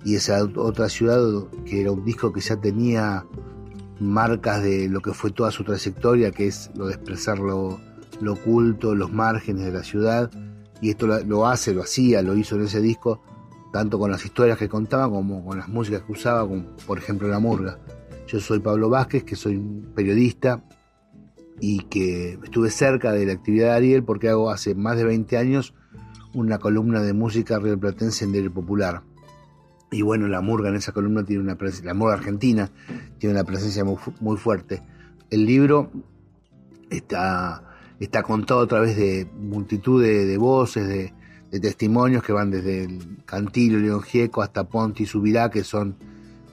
[0.03, 1.21] y esa otra ciudad
[1.67, 3.27] que era un disco que ya tenía
[3.99, 7.79] marcas de lo que fue toda su trayectoria, que es lo de expresar lo,
[8.27, 10.31] oculto, los márgenes de la ciudad,
[10.81, 13.21] y esto lo hace, lo hacía, lo hizo en ese disco,
[13.73, 17.29] tanto con las historias que contaba como con las músicas que usaba, como por ejemplo
[17.29, 17.79] la murga.
[18.27, 20.63] Yo soy Pablo Vázquez, que soy un periodista
[21.61, 25.37] y que estuve cerca de la actividad de Ariel porque hago hace más de 20
[25.37, 25.75] años
[26.33, 29.03] una columna de música rioplatense en Diario Popular.
[29.93, 32.71] Y bueno, la murga en esa columna tiene una presencia, la murga argentina
[33.19, 34.83] tiene una presencia muy, fu- muy fuerte.
[35.31, 35.91] El libro
[36.89, 37.65] está,
[37.99, 41.13] está contado a través de multitud de, de voces, de,
[41.51, 45.97] de testimonios que van desde el Cantillo, León Gieco hasta Ponti y Subirá, que son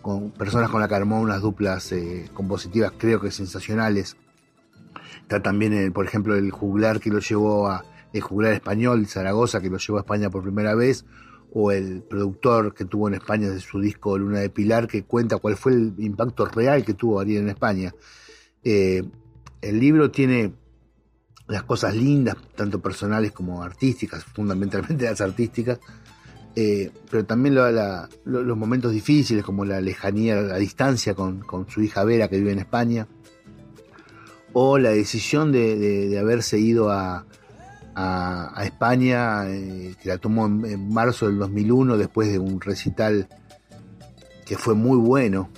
[0.01, 4.17] con personas con la que armó unas duplas eh, compositivas creo que sensacionales.
[5.21, 7.83] Está también, el, por ejemplo, el juglar que lo llevó a,
[8.13, 11.05] el juglar español, Zaragoza, que lo llevó a España por primera vez,
[11.53, 15.37] o el productor que tuvo en España de su disco Luna de Pilar, que cuenta
[15.37, 17.93] cuál fue el impacto real que tuvo Ariel en España.
[18.63, 19.03] Eh,
[19.61, 20.53] el libro tiene
[21.47, 25.79] las cosas lindas, tanto personales como artísticas, fundamentalmente las artísticas,
[26.55, 27.55] eh, pero también
[28.25, 32.51] los momentos difíciles, como la lejanía, la distancia con, con su hija Vera, que vive
[32.51, 33.07] en España,
[34.53, 37.25] o la decisión de, de- de haberse ido a,
[37.93, 43.27] a- España, eh, que la tomó en marzo del 2001, después de un recital
[44.45, 45.49] que fue muy bueno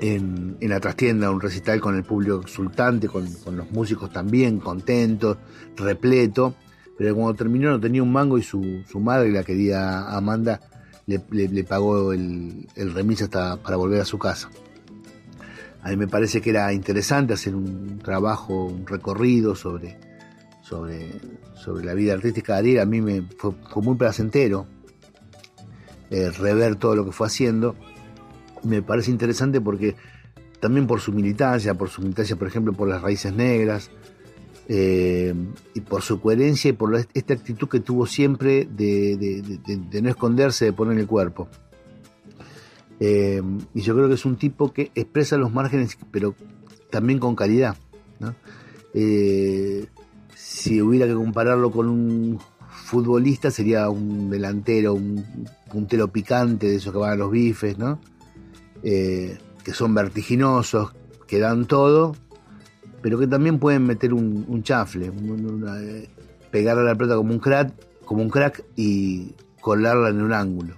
[0.00, 5.38] en, la trastienda, un recital con el público exultante, con, con los músicos también contentos,
[5.76, 6.54] repleto,
[6.98, 10.60] pero cuando terminó no tenía un mango y su, su madre, la querida Amanda,
[11.06, 14.50] le, le- le pagó el, el remis hasta para volver a su casa.
[15.82, 19.96] A mí me parece que era interesante hacer un trabajo, un recorrido sobre,
[20.62, 21.12] sobre,
[21.54, 22.80] sobre la vida artística de Ariel.
[22.80, 24.66] A mí me fue, fue muy placentero
[26.10, 27.76] eh, rever todo lo que fue haciendo.
[28.66, 29.94] Me parece interesante porque
[30.60, 33.90] también por su militancia, por su militancia, por ejemplo, por las raíces negras,
[34.68, 35.32] eh,
[35.74, 40.64] y por su coherencia y por la- esta actitud que tuvo siempre de, no esconderse,
[40.64, 41.48] de poner el cuerpo.
[42.98, 43.42] Eh,
[43.74, 46.34] y yo creo que es un tipo que expresa los márgenes, pero
[46.90, 47.76] también con calidad.
[48.94, 49.86] Eh,
[50.34, 55.22] si hubiera que compararlo con un futbolista, sería un delantero, un
[55.70, 58.00] puntero picante de esos que van a los bifes, ¿no?
[58.82, 60.92] Eh, que son vertiginosos,
[61.26, 62.14] que dan todo,
[63.02, 66.08] pero que también pueden meter un, un chafle, eh,
[66.50, 67.72] pegarle la pelota como un crack,
[68.04, 70.76] como un crack y colarla en un ángulo.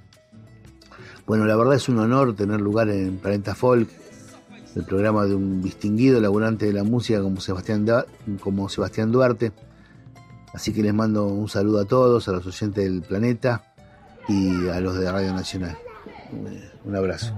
[1.26, 3.90] Bueno, la verdad es un honor tener lugar en Planeta Folk,
[4.74, 7.86] el programa de un distinguido laburante de la música como Sebastián,
[8.40, 9.52] como Sebastián Duarte.
[10.54, 13.74] Así que les mando un saludo a todos, a los oyentes del planeta
[14.28, 15.76] y a los de Radio Nacional.
[16.84, 17.34] Un abrazo.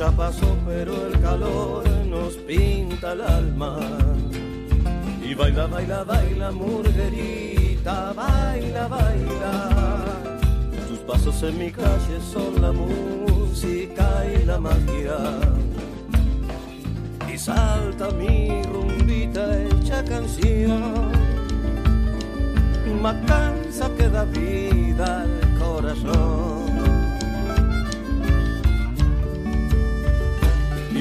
[0.00, 3.78] Ya pasó, pero el calor nos pinta el alma.
[5.22, 9.52] Y baila, baila, baila, murguerita, baila, baila.
[10.88, 15.18] Tus pasos en mi calle son la música y la magia.
[17.30, 21.10] Y salta mi rumbita hecha canción
[23.00, 26.69] matanza que da vida al corazón.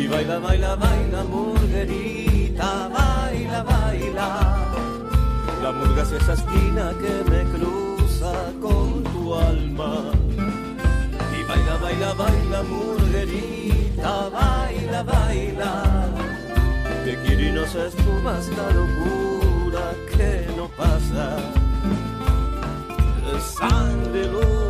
[0.10, 4.28] Baila, baila, baila, murguerita, baila, baila.
[5.64, 10.12] La murga es esa esquina que me cruza con tu alma.
[11.38, 15.74] Y baila, baila, baila, murguerita, baila, baila.
[17.05, 21.38] Te quiero y no se espuma esta locura que no pasa
[23.39, 24.68] sangre lo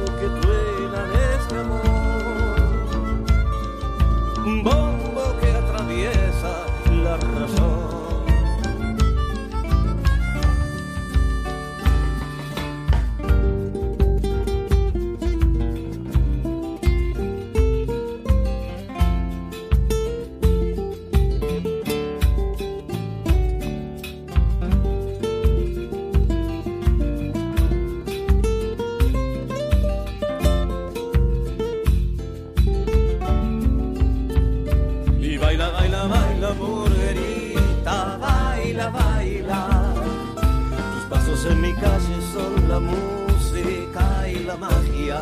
[41.46, 45.22] en mi calle son la música y la magia.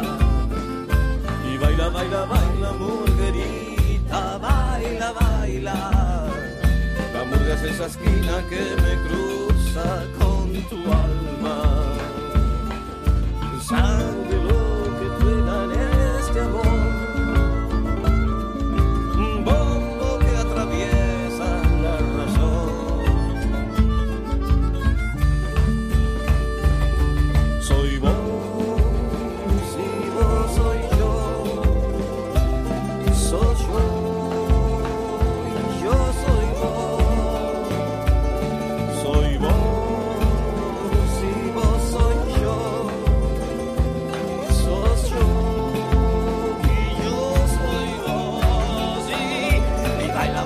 [1.52, 6.28] Y baila, baila, baila, murguerita, baila, baila.
[7.14, 12.07] La murga es esa esquina que me cruza con tu alma.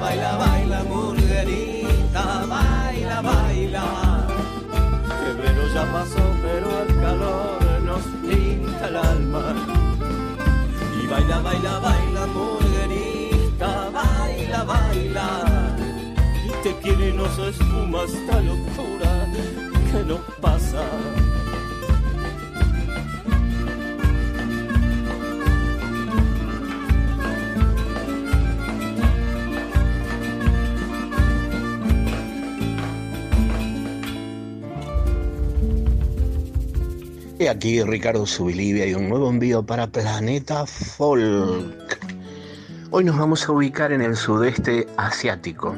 [0.02, 3.86] Baila, baila, murguerita, baila, baila.
[5.22, 9.46] Febrero ya pasó, pero el calor nos pinta el alma.
[11.02, 15.28] Y baila, baila, baila, murguerita, baila, baila.
[16.64, 19.12] Te quiere y no se espuma esta locura
[19.92, 20.84] que no pasa.
[37.52, 42.00] Aquí Ricardo Subilivia y un nuevo envío para Planeta Folk.
[42.92, 45.76] Hoy nos vamos a ubicar en el sudeste asiático,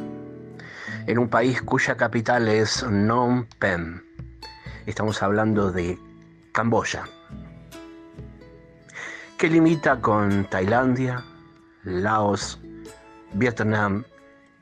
[1.08, 4.04] en un país cuya capital es Phnom Penh.
[4.86, 5.98] Estamos hablando de
[6.52, 7.06] Camboya,
[9.40, 11.24] que limita con Tailandia,
[11.84, 12.60] Laos,
[13.34, 14.04] Vietnam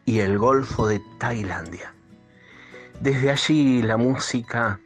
[0.05, 1.93] y el Golfo de Tailandia.
[3.01, 4.80] Desde allí la música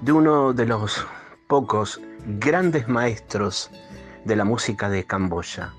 [0.00, 1.06] de uno de los
[1.48, 1.98] pocos
[2.38, 3.70] grandes maestros
[4.26, 5.72] de la música de Camboya.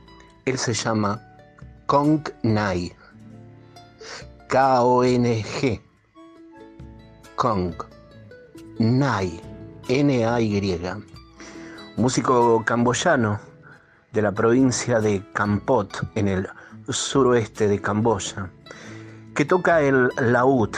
[0.46, 1.22] Él se llama
[1.86, 2.92] Kong Nai.
[4.48, 5.82] K-O-N-G.
[7.36, 7.74] Kong
[8.80, 9.40] Nai.
[9.88, 10.80] N-A-Y.
[11.98, 13.40] Músico camboyano
[14.12, 16.50] de la provincia de Kampot, en el
[16.90, 18.50] suroeste de Camboya,
[19.36, 20.72] que toca el laúd,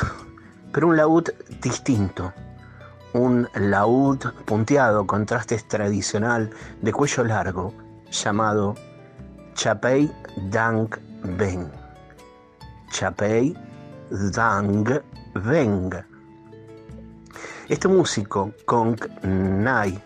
[0.74, 1.30] pero un laúd
[1.62, 2.34] distinto
[3.14, 6.50] un laúd punteado con trastes tradicional
[6.82, 7.74] de cuello largo
[8.10, 8.76] llamado
[9.54, 10.12] Chapei
[10.50, 10.90] Dang
[11.38, 11.70] Beng.
[12.92, 13.56] Chapei
[14.10, 15.02] Dang
[15.34, 15.92] Beng.
[17.70, 20.02] Este músico, Kong Nai,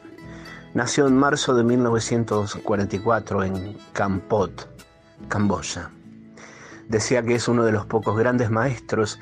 [0.73, 4.69] nació en marzo de 1944 en Kampot,
[5.29, 5.89] Camboya.
[6.89, 9.19] Decía que es uno de los pocos grandes maestros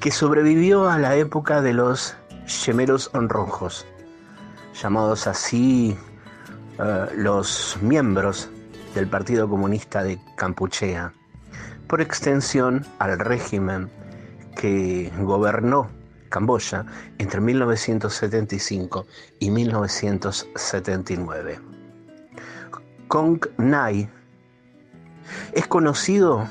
[0.00, 2.14] que sobrevivió a la época de los
[2.46, 3.84] Gemelos Rojos,
[4.80, 5.98] llamados así
[6.78, 8.48] uh, los miembros
[8.94, 11.12] del Partido Comunista de Campuchea,
[11.88, 13.90] por extensión al régimen
[14.54, 15.90] que gobernó
[16.28, 16.86] Camboya
[17.18, 19.06] entre 1975
[19.40, 21.58] y 1979.
[23.08, 24.08] Kong Nai
[25.52, 26.46] es conocido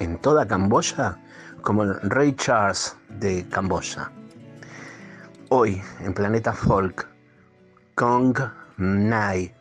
[0.00, 1.16] en toda Camboya
[1.62, 4.12] como el Rey Charles de Camboya
[5.50, 7.08] hoy en Planeta Folk,
[7.96, 8.38] Kong
[8.78, 9.52] Nai.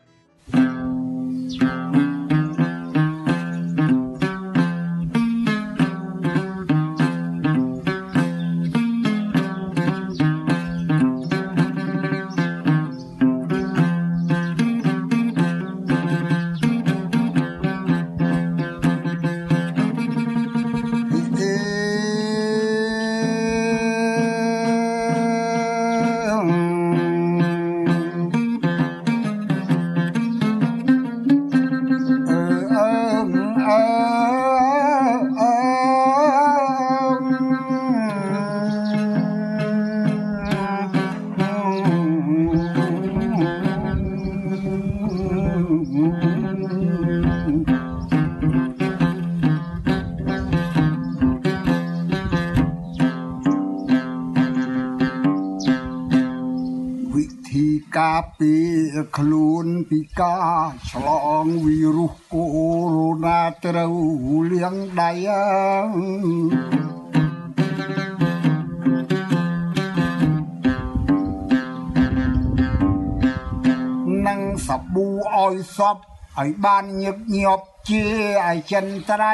[74.28, 75.98] នឹងសាប៊ូឲ្យសព
[76.38, 78.04] ឲ្យបានញឹកញាប់ជា
[78.48, 79.34] ឲ្យចិនត្រៃ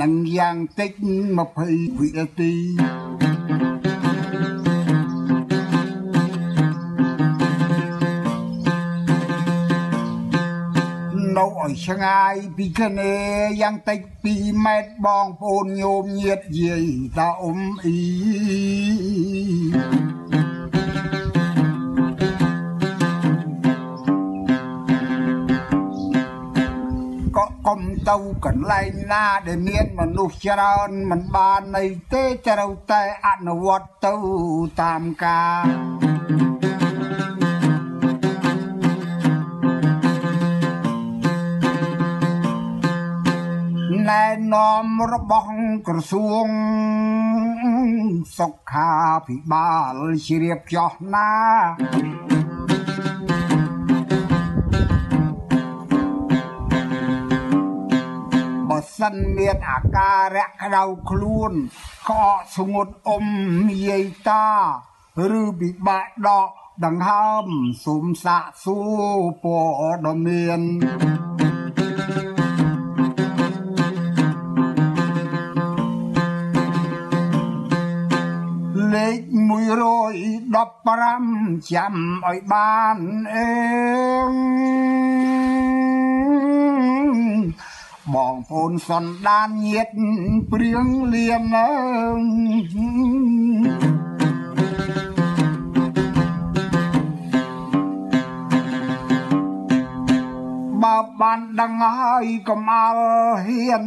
[0.00, 0.92] នឹងយ៉ាងតិច
[1.46, 3.05] 20វិនាទី
[11.38, 13.14] ឲ្យឆ្ងាយពីគ្នា
[13.62, 14.00] យ៉ាងតិច
[14.32, 16.86] 2ម៉ែត្របងប្អូនញោមញាតយាយ
[17.18, 18.02] តាអ៊ុំអ៊ី
[27.36, 34.14] ក៏កុំទៅកន្លែងណាដែលមានមនុស្សច្រើនមិនបានន័យទេត្រូវតែអនុវត្តទៅ
[34.80, 36.15] តាមការ
[44.08, 45.50] ណែនាំរបស់
[45.88, 46.48] ក្រសួង
[48.38, 48.92] សុខា
[49.26, 49.96] ភិបាល
[50.26, 51.32] ជ្រាបចោះណា
[58.68, 61.52] បើសិនមានអាការៈក្តៅខ្លួន
[62.08, 62.26] ក៏
[62.56, 63.26] ស្ងួតអុំ
[63.88, 64.46] យាយតា
[65.40, 66.48] ឬពិបាកដក
[66.84, 67.46] ដង្ហើម
[67.84, 69.58] សូមសាកសួរព័
[70.04, 70.62] ត៌មាន
[78.96, 79.20] លេខ
[80.64, 81.94] 115ចាំ
[82.26, 82.98] ឲ្យបាន
[83.34, 83.50] អេ
[84.28, 84.30] ង
[88.14, 89.88] បងប្អូនសន្តានញាត
[90.50, 91.70] ព្រៀងលៀងអើ
[100.82, 103.04] បើបានដឹងហើយកុំអល់
[103.46, 103.84] ហ៊ាន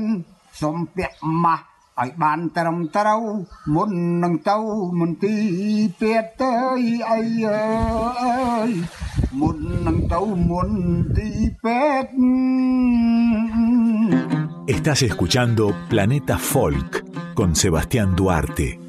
[0.61, 1.68] សុំពាក់ម៉ាស់
[2.00, 3.24] ឲ្យបានត្រឹមត្រូវ
[3.74, 3.90] មុន
[4.24, 4.58] នឹងទៅ
[5.00, 6.52] មន្ទីរពេទ្យទៅ
[7.10, 8.70] អីអើយ
[9.40, 12.14] មុននឹងទៅមន្ទីរពេទ្យ
[14.66, 17.04] Estás escuchando Planeta Folk
[17.34, 18.80] con Sebastián Duarte.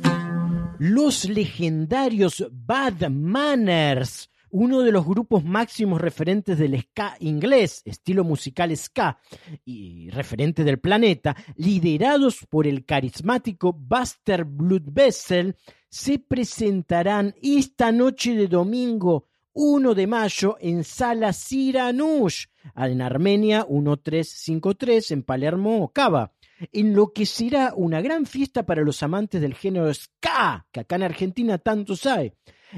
[0.79, 8.76] Los legendarios Bad Manners, uno de los grupos máximos referentes del ska inglés, estilo musical
[8.76, 9.18] ska
[9.64, 15.56] y referente del planeta, liderados por el carismático Buster Bloodvessel,
[15.88, 22.46] se presentarán esta noche de domingo 1 de mayo en Sala Siranush,
[22.76, 26.32] en Armenia 1353, en Palermo, Cava
[26.72, 30.96] en lo que será una gran fiesta para los amantes del género ska, que acá
[30.96, 32.32] en Argentina tantos hay.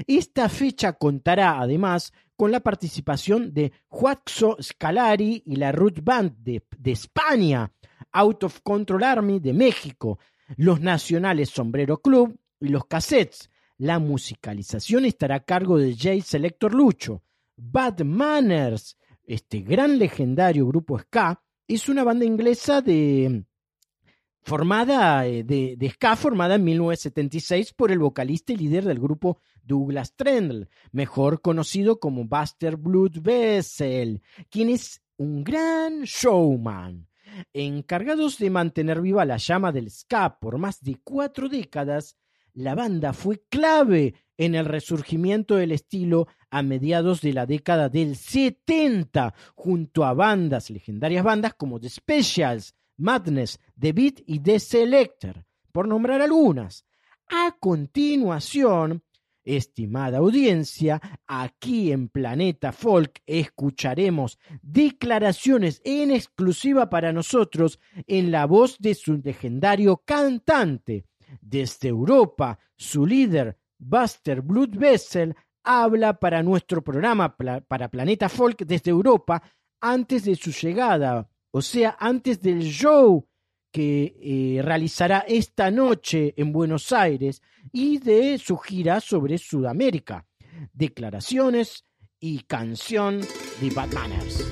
[0.07, 6.63] Esta fecha contará además con la participación de Juaxo Scalari y la Root Band de,
[6.85, 7.71] España,
[8.11, 10.19] Out of Control Army de México,
[10.57, 13.49] los nacionales Sombrero Club y los Cassettes.
[13.77, 17.23] La musicalización estará a cargo de Jay Selector Lucho.
[17.55, 23.45] Bad Manners, este gran legendario grupo ska, es una banda inglesa de,
[24.43, 30.15] formada eh, de, ska formada en 1976 por el vocalista y líder del grupo Douglas
[30.15, 37.07] Trendle, mejor conocido como Buster Blood Vessel, quien es un gran showman.
[37.53, 42.17] Encargados de mantener viva la llama del ska por más de cuatro décadas,
[42.53, 48.15] la banda fue clave en el resurgimiento del estilo a mediados de la década del
[48.15, 55.45] 70, junto a bandas, legendarias bandas como The Specials, Madness, The Beat y The Selector,
[55.71, 56.85] por nombrar algunas.
[57.27, 59.03] A continuación,
[59.43, 68.77] estimada audiencia, aquí en Planeta Folk escucharemos declaraciones en exclusiva para nosotros en la voz
[68.79, 71.05] de su legendario cantante.
[71.41, 78.91] Desde Europa, su líder, Buster Blood Vessel, habla para nuestro programa para Planeta Folk desde
[78.91, 79.41] Europa
[79.81, 83.27] antes de su llegada o sea, antes del show
[83.71, 90.25] que eh, realizará esta noche en Buenos Aires y de su gira sobre Sudamérica.
[90.73, 91.85] Declaraciones
[92.19, 93.21] y canción
[93.61, 94.51] de Bad Manners.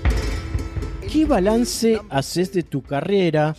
[1.11, 3.55] ¿Qué balance haces de tu carrera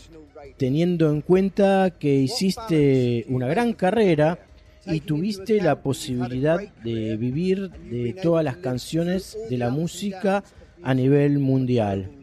[0.56, 4.38] teniendo en cuenta que hiciste una gran carrera
[4.86, 10.44] y tuviste la posibilidad de vivir de todas las canciones de la música
[10.84, 12.21] a nivel mundial?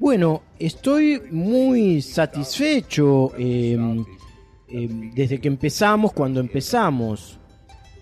[0.00, 3.76] Bueno, estoy muy satisfecho eh,
[4.68, 7.38] eh, desde que empezamos, cuando empezamos.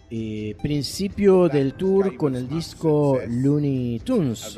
[0.09, 4.57] Eh, principio del tour con el disco Looney Tunes.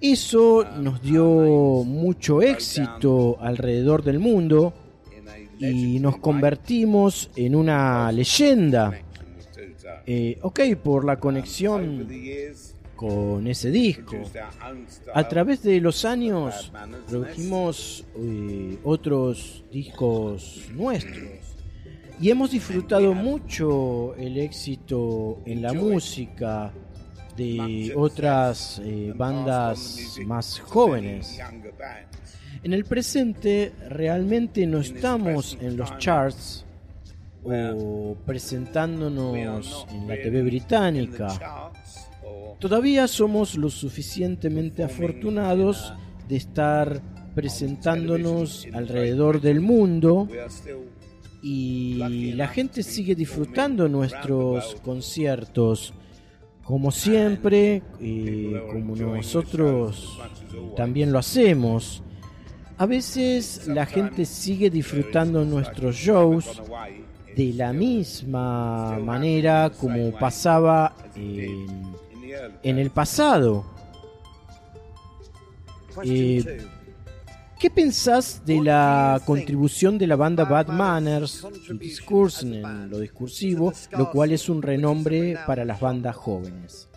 [0.00, 4.74] Eso nos dio mucho éxito alrededor del mundo
[5.60, 9.00] y nos convertimos en una leyenda.
[10.42, 12.08] ok, por la conexión
[12.96, 14.16] con ese disco.
[15.14, 16.72] A través de los años
[17.06, 21.46] produjimos eh, otros discos nuestros
[22.18, 26.72] y hemos disfrutado mucho el éxito en la música
[27.36, 31.38] de otras eh, bandas más jóvenes.
[32.62, 36.64] En el presente realmente no estamos en los charts
[37.44, 41.72] o presentándonos en la TV británica.
[42.58, 45.92] Todavía somos lo suficientemente afortunados
[46.28, 47.02] de estar
[47.34, 50.26] presentándonos alrededor del mundo
[51.42, 55.92] y la gente sigue disfrutando nuestros conciertos
[56.64, 60.18] como siempre, eh, como nosotros
[60.76, 62.02] también lo hacemos.
[62.76, 66.60] A veces la gente sigue disfrutando nuestros shows
[67.36, 71.66] de la misma manera como pasaba en,
[72.62, 73.64] en el pasado.
[76.04, 76.44] Eh,
[77.58, 84.32] ¿Qué pensás de la contribución de la banda Bad Manners, en lo discursivo, lo cual
[84.32, 86.88] es un renombre para las bandas jóvenes?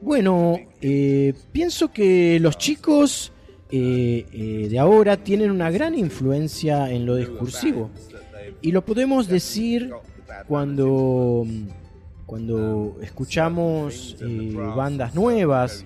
[0.00, 3.32] Bueno, eh, pienso que los chicos
[3.70, 7.90] eh, eh, de ahora tienen una gran influencia en lo discursivo.
[8.62, 9.92] Y lo podemos decir
[10.48, 11.46] cuando
[12.26, 14.16] cuando escuchamos
[14.76, 15.84] bandas nuevas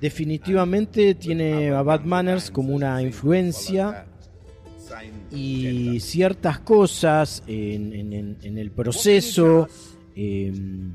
[0.00, 4.06] definitivamente tiene a Bad Manners como una influencia
[5.30, 9.66] y ciertas cosas en, el proceso,
[10.14, 10.94] em,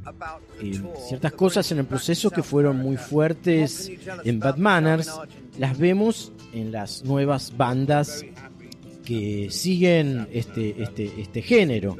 [0.61, 3.91] em, ciertas cosas en el proceso que fueron muy fuertes
[4.23, 5.11] en Bad Manners,
[5.57, 8.23] las vemos en las nuevas bandas
[9.03, 11.97] que siguen este, este, este género.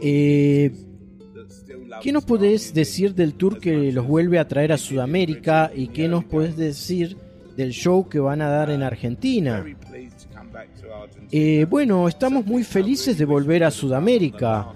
[0.00, 0.72] Eh,
[2.02, 6.08] ¿Qué nos podés decir del tour que los vuelve a traer a Sudamérica y qué
[6.08, 7.16] nos podés decir
[7.56, 9.64] del show que van a dar en Argentina?
[11.30, 14.72] Eh, bueno, estamos muy felices de volver a Sudamérica.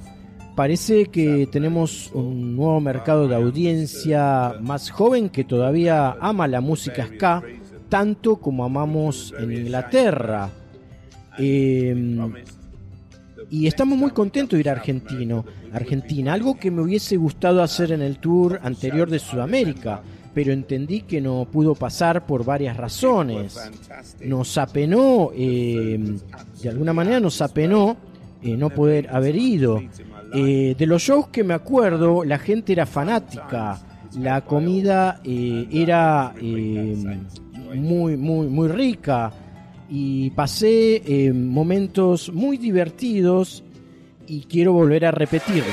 [0.54, 7.06] Parece que tenemos un nuevo mercado de audiencia más joven que todavía ama la música
[7.06, 7.42] ska
[7.88, 10.50] tanto como amamos en Inglaterra.
[11.38, 11.94] Eh,
[13.50, 17.92] y estamos muy contentos de ir a Argentino, Argentina, algo que me hubiese gustado hacer
[17.92, 20.02] en el tour anterior de Sudamérica,
[20.34, 23.58] pero entendí que no pudo pasar por varias razones.
[24.24, 26.16] Nos apenó, eh,
[26.62, 27.96] de alguna manera nos apenó
[28.42, 29.80] eh, no poder haber ido.
[30.34, 33.80] Eh, de los shows que me acuerdo, la gente era fanática,
[34.18, 36.34] la comida era
[37.74, 39.32] muy, muy, muy rica
[39.88, 43.64] y pasé eh, momentos muy divertidos
[44.26, 45.72] y quiero volver a repetirlo.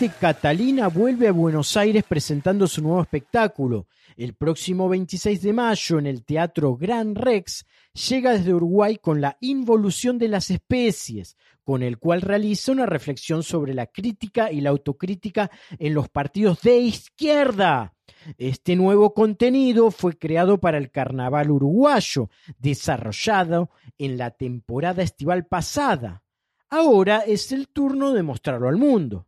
[0.00, 3.86] Agarrate Catalina vuelve a Buenos Aires presentando su nuevo espectáculo.
[4.16, 7.66] El próximo 26 de mayo en el Teatro Gran Rex
[8.08, 13.42] llega desde Uruguay con la involución de las especies, con el cual realiza una reflexión
[13.42, 17.92] sobre la crítica y la autocrítica en los partidos de izquierda.
[18.38, 26.22] Este nuevo contenido fue creado para el carnaval uruguayo, desarrollado en la temporada estival pasada.
[26.70, 29.26] Ahora es el turno de mostrarlo al mundo.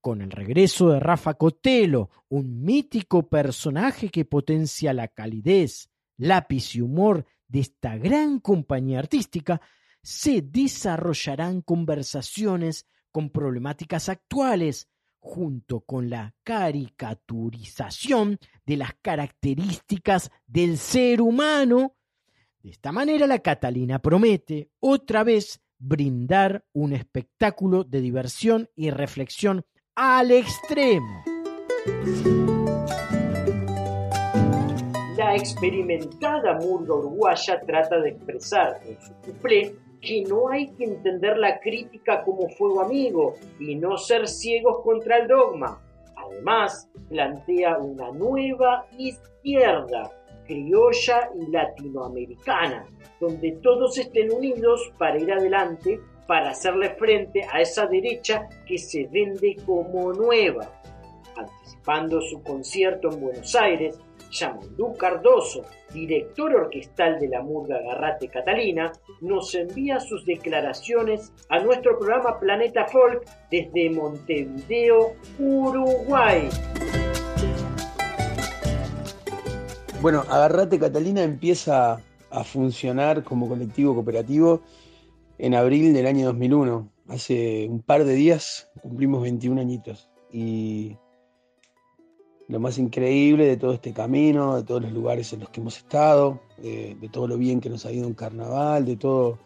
[0.00, 6.80] Con el regreso de Rafa Cotelo, un mítico personaje que potencia la calidez, lápiz y
[6.80, 9.60] humor de esta gran compañía artística,
[10.02, 14.88] se desarrollarán conversaciones con problemáticas actuales,
[15.18, 21.94] junto con la caricaturización de las características del ser humano.
[22.62, 29.66] De esta manera la Catalina promete otra vez brindar un espectáculo de diversión y reflexión
[30.02, 31.22] al extremo.
[35.14, 41.36] La experimentada murga uruguaya trata de expresar en su cuplé que no hay que entender
[41.36, 45.78] la crítica como fuego amigo y no ser ciegos contra el dogma.
[46.16, 50.10] Además, plantea una nueva izquierda,
[50.46, 52.86] criolla y latinoamericana,
[53.20, 56.00] donde todos estén unidos para ir adelante,
[56.30, 60.80] para hacerle frente a esa derecha que se vende como nueva.
[61.36, 63.98] Anticipando su concierto en Buenos Aires,
[64.30, 71.98] Yamandú Cardoso, director orquestal de la Murga Garrate Catalina, nos envía sus declaraciones a nuestro
[71.98, 76.48] programa Planeta Folk desde Montevideo, Uruguay.
[80.00, 82.00] Bueno, Agarrate Catalina empieza
[82.30, 84.60] a funcionar como colectivo cooperativo
[85.42, 86.90] en abril del año 2001.
[87.08, 90.96] Hace un par de días cumplimos 21 añitos y
[92.48, 95.78] lo más increíble de todo este camino, de todos los lugares en los que hemos
[95.78, 99.38] estado, de, todo lo bien que nos ha ido en carnaval, de todo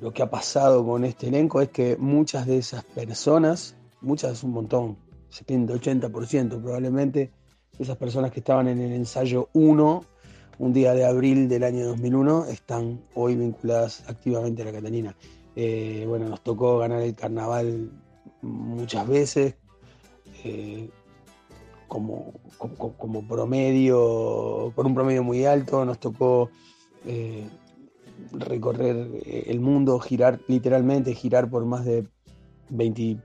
[0.00, 4.52] lo que ha pasado con este elenco, es que muchas de esas personas, muchas un
[4.52, 4.96] montón,
[5.30, 7.32] 70, 80% probablemente,
[7.78, 10.04] esas personas que estaban en el ensayo 1,
[10.58, 15.16] un día de abril del año 2001, están hoy vinculadas activamente a la Catalina.
[15.54, 17.90] Eh, bueno, nos tocó ganar el carnaval
[18.42, 19.54] muchas veces.
[20.44, 20.88] eh,
[21.88, 22.32] como,
[23.28, 26.50] promedio, con un promedio muy alto, nos tocó
[27.06, 27.48] eh,
[28.32, 32.06] recorrer el mundo, girar literalmente, girar por más de
[32.70, 33.20] 20 y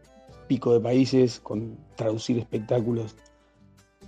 [0.48, 3.16] pico de países, con traducir espectáculos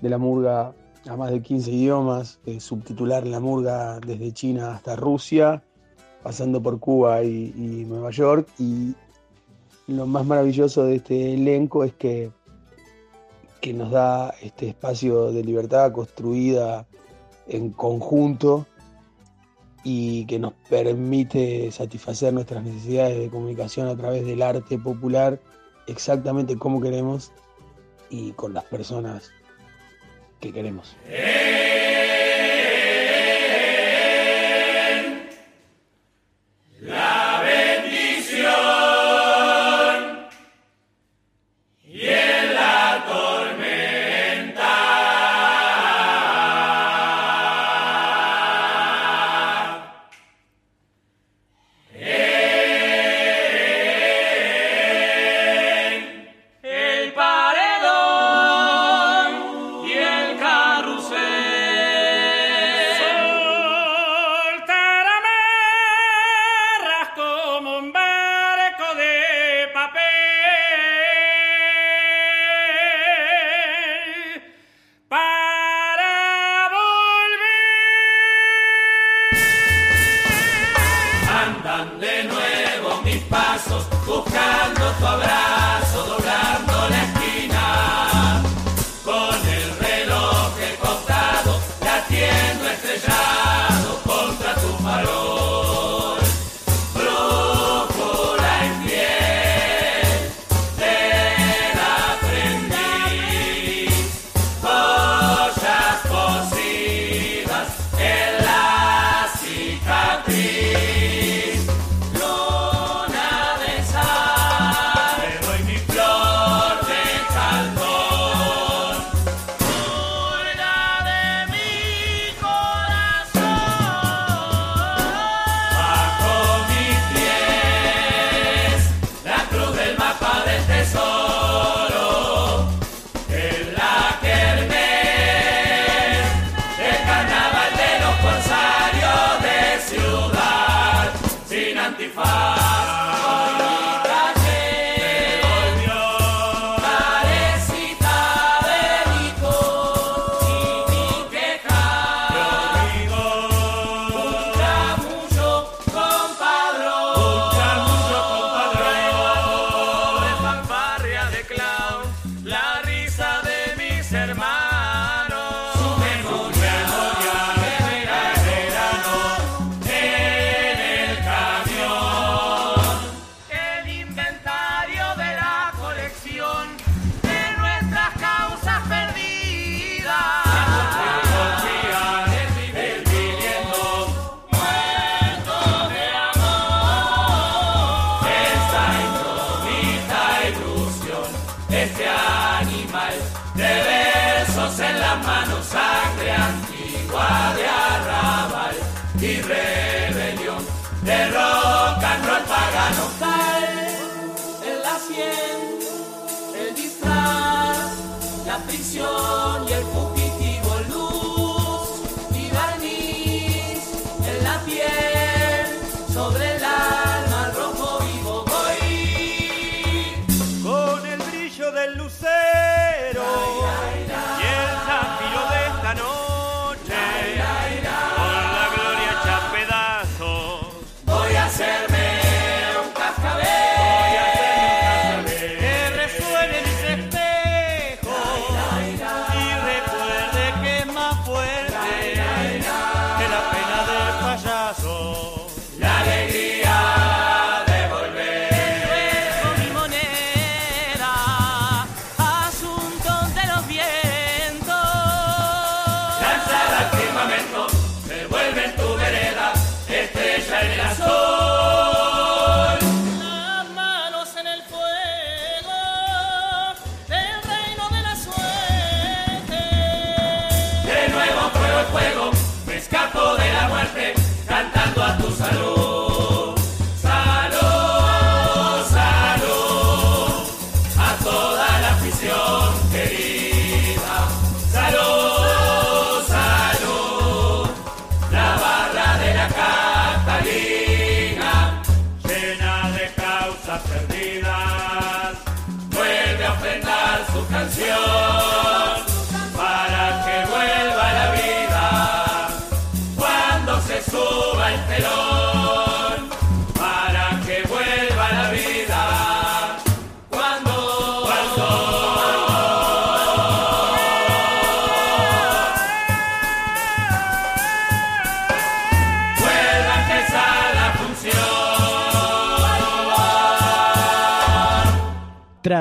[0.01, 0.75] de la murga
[1.07, 5.63] a más de 15 idiomas, eh, subtitular la murga desde China hasta Rusia,
[6.21, 8.47] pasando por Cuba y, y Nueva York.
[8.57, 8.95] Y
[9.87, 12.31] lo más maravilloso de este elenco es que
[13.63, 16.85] que nos da este espacio de libertad construida
[17.47, 18.67] en conjunto
[19.85, 25.39] y que nos permite satisfacer nuestras necesidades de comunicación a través del arte popular
[25.87, 27.31] exactamente como queremos
[28.09, 29.31] y con las personas
[30.43, 30.97] que queremos.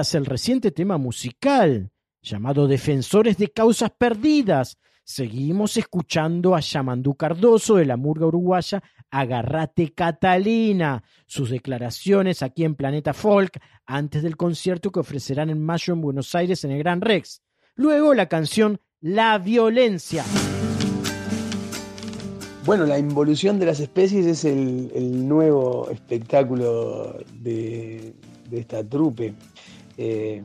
[0.03, 1.93] El reciente tema musical
[2.23, 9.95] llamado Defensores de Causas Perdidas, seguimos escuchando a Yamandú Cardoso de la murga uruguaya Agarrate
[9.95, 16.01] Catalina, sus declaraciones aquí en Planeta Folk antes del concierto que ofrecerán en mayo en
[16.01, 17.41] Buenos Aires en el Gran Rex.
[17.77, 20.24] Luego la canción La Violencia.
[22.66, 28.15] Bueno, la involución de las especies es el, el nuevo espectáculo de,
[28.51, 29.35] de esta trupe.
[29.97, 30.43] Eh,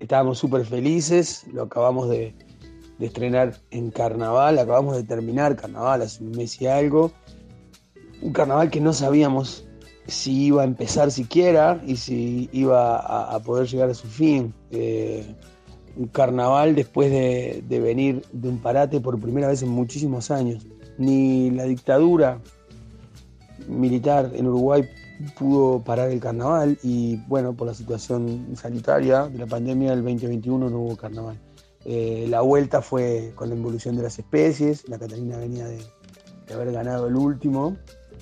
[0.00, 2.34] estábamos súper felices, lo acabamos de,
[3.00, 7.12] estrenar en carnaval, acabamos de terminar carnaval hace un mes y algo.
[8.22, 9.66] Un carnaval que no sabíamos
[10.06, 14.54] si iba a empezar siquiera y si iba a, a poder llegar a su fin.
[14.70, 15.34] Eh,
[15.96, 20.66] un carnaval después de, de venir de un parate por primera vez en muchísimos años.
[20.96, 22.40] Ni la dictadura
[23.68, 24.88] militar en Uruguay
[25.36, 30.70] pudo parar el carnaval y bueno, por la situación sanitaria de la pandemia del 2021
[30.70, 31.38] no hubo carnaval.
[31.84, 35.82] Eh, la vuelta fue con la involución de las especies, la Catalina venía de,
[36.52, 37.76] haber ganado el último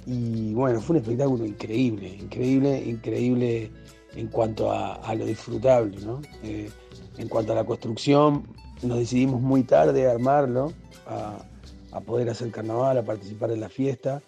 [0.06, 3.70] y bueno, fue un espectáculo increíble, increíble, increíble
[4.14, 6.20] en cuanto a, lo disfrutable, ¿no?
[6.42, 6.70] Eh,
[7.18, 8.46] en cuanto a la construcción,
[8.82, 10.72] nos decidimos muy tarde a armarlo,
[11.06, 14.22] a poder hacer carnaval, a participar en la fiesta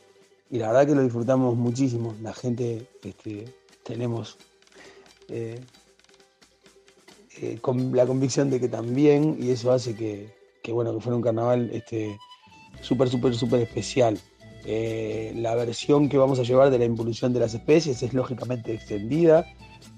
[0.55, 2.15] y la verdad que lo disfrutamos muchísimo.
[2.23, 2.87] La gente
[3.83, 4.39] tenemos
[5.29, 5.59] eh,
[7.43, 7.59] eh,
[7.93, 10.33] la convicción de que también, y eso hace que,
[10.63, 12.17] que, bueno, que fuera un carnaval este,
[12.83, 14.17] súper, súper, súper especial.
[14.65, 18.73] Eh, la versión que vamos a llevar de la involución de las especies es lógicamente
[18.73, 19.45] extendida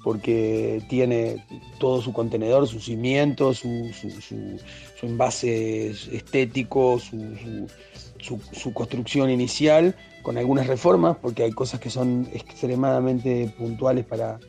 [0.02, 1.44] porque tiene
[1.78, 4.58] todo su contenedor, su cimiento, su, su, su,
[4.98, 9.94] su envase estético, su construcción inicial,
[10.26, 14.40] con algunas reformas, porque hay cosas que son extremadamente puntuales para,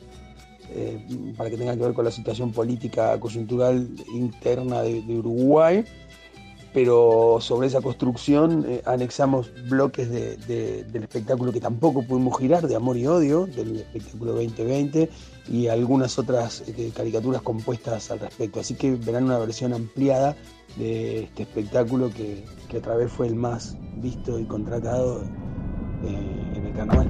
[0.74, 0.98] eh,
[1.38, 5.86] para que tengan que ver con la situación política coyuntural interna de, Uruguay,
[6.74, 12.68] pero sobre esa construcción eh, anexamos bloques de, de, del espectáculo que tampoco pudimos girar,
[12.68, 15.12] de Amor y Odio, del espectáculo 2020,
[15.48, 18.60] y algunas otras eh, caricaturas compuestas al respecto.
[18.60, 20.36] Así que verán una versión ampliada
[20.76, 25.24] de este espectáculo que, que otra vez fue el más visto y contratado
[26.08, 27.08] eh, en el carnaval.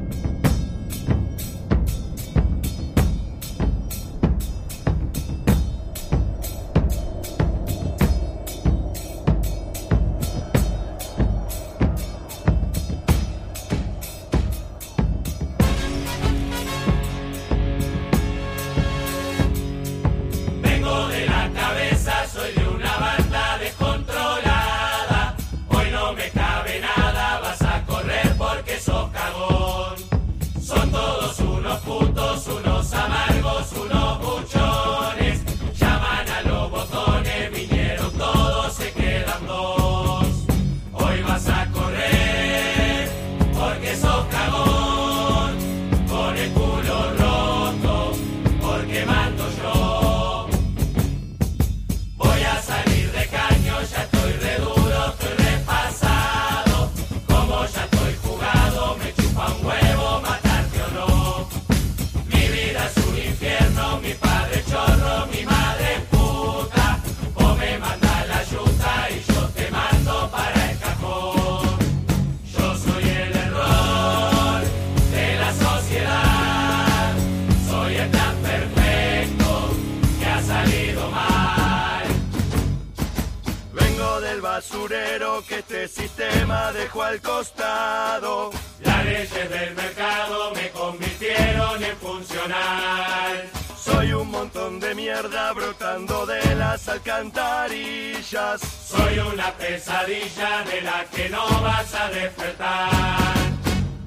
[84.88, 88.52] Que este sistema dejó al costado.
[88.80, 93.50] Las leyes del mercado me convirtieron en funcional.
[93.78, 98.62] Soy un montón de mierda brotando de las alcantarillas.
[98.62, 102.90] Soy una pesadilla de la que no vas a despertar.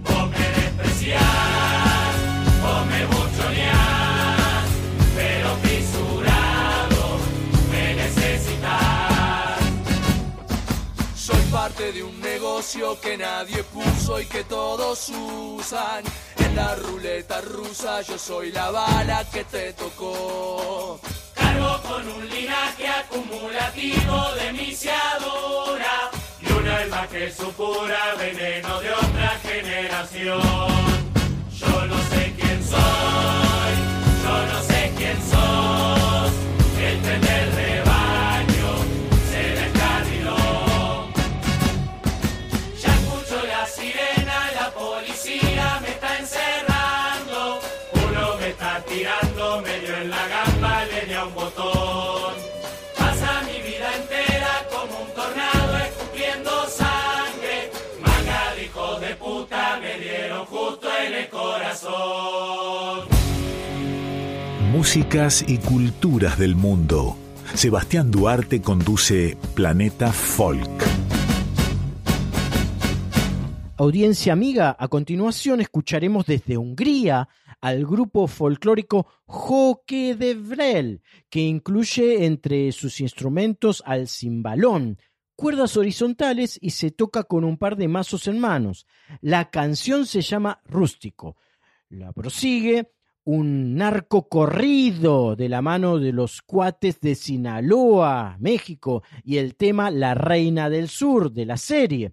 [0.01, 1.21] Vos me despreciás,
[2.63, 4.20] vos me buchoneás,
[11.51, 16.05] parte de un negocio que nadie puso y que todos usan.
[16.39, 21.01] En la ruleta rusa yo soy la bala que te tocó.
[21.35, 24.51] Cargo con un linaje acumulativo de
[26.41, 30.41] y un alma que supura veneno de otra generación.
[31.53, 33.40] Yo no sé quién soy,
[61.81, 63.09] corazón.
[64.73, 67.17] Músicas y culturas del mundo.
[67.55, 70.69] Sebastián Duarte conduce Planeta Folk.
[73.77, 77.29] Audiencia amiga, a continuación escucharemos desde Hungría
[77.61, 84.99] al grupo folclórico Joque de Vrel, que incluye entre sus instrumentos al cimbalón,
[85.35, 88.87] cuerdas horizontales y se toca con un par de mazos en manos.
[89.23, 91.37] La canción se llama Rústico.
[91.91, 92.93] La prosigue
[93.25, 99.91] un narco corrido de la mano de los cuates de Sinaloa, México, y el tema
[99.91, 102.13] La Reina del Sur de la serie.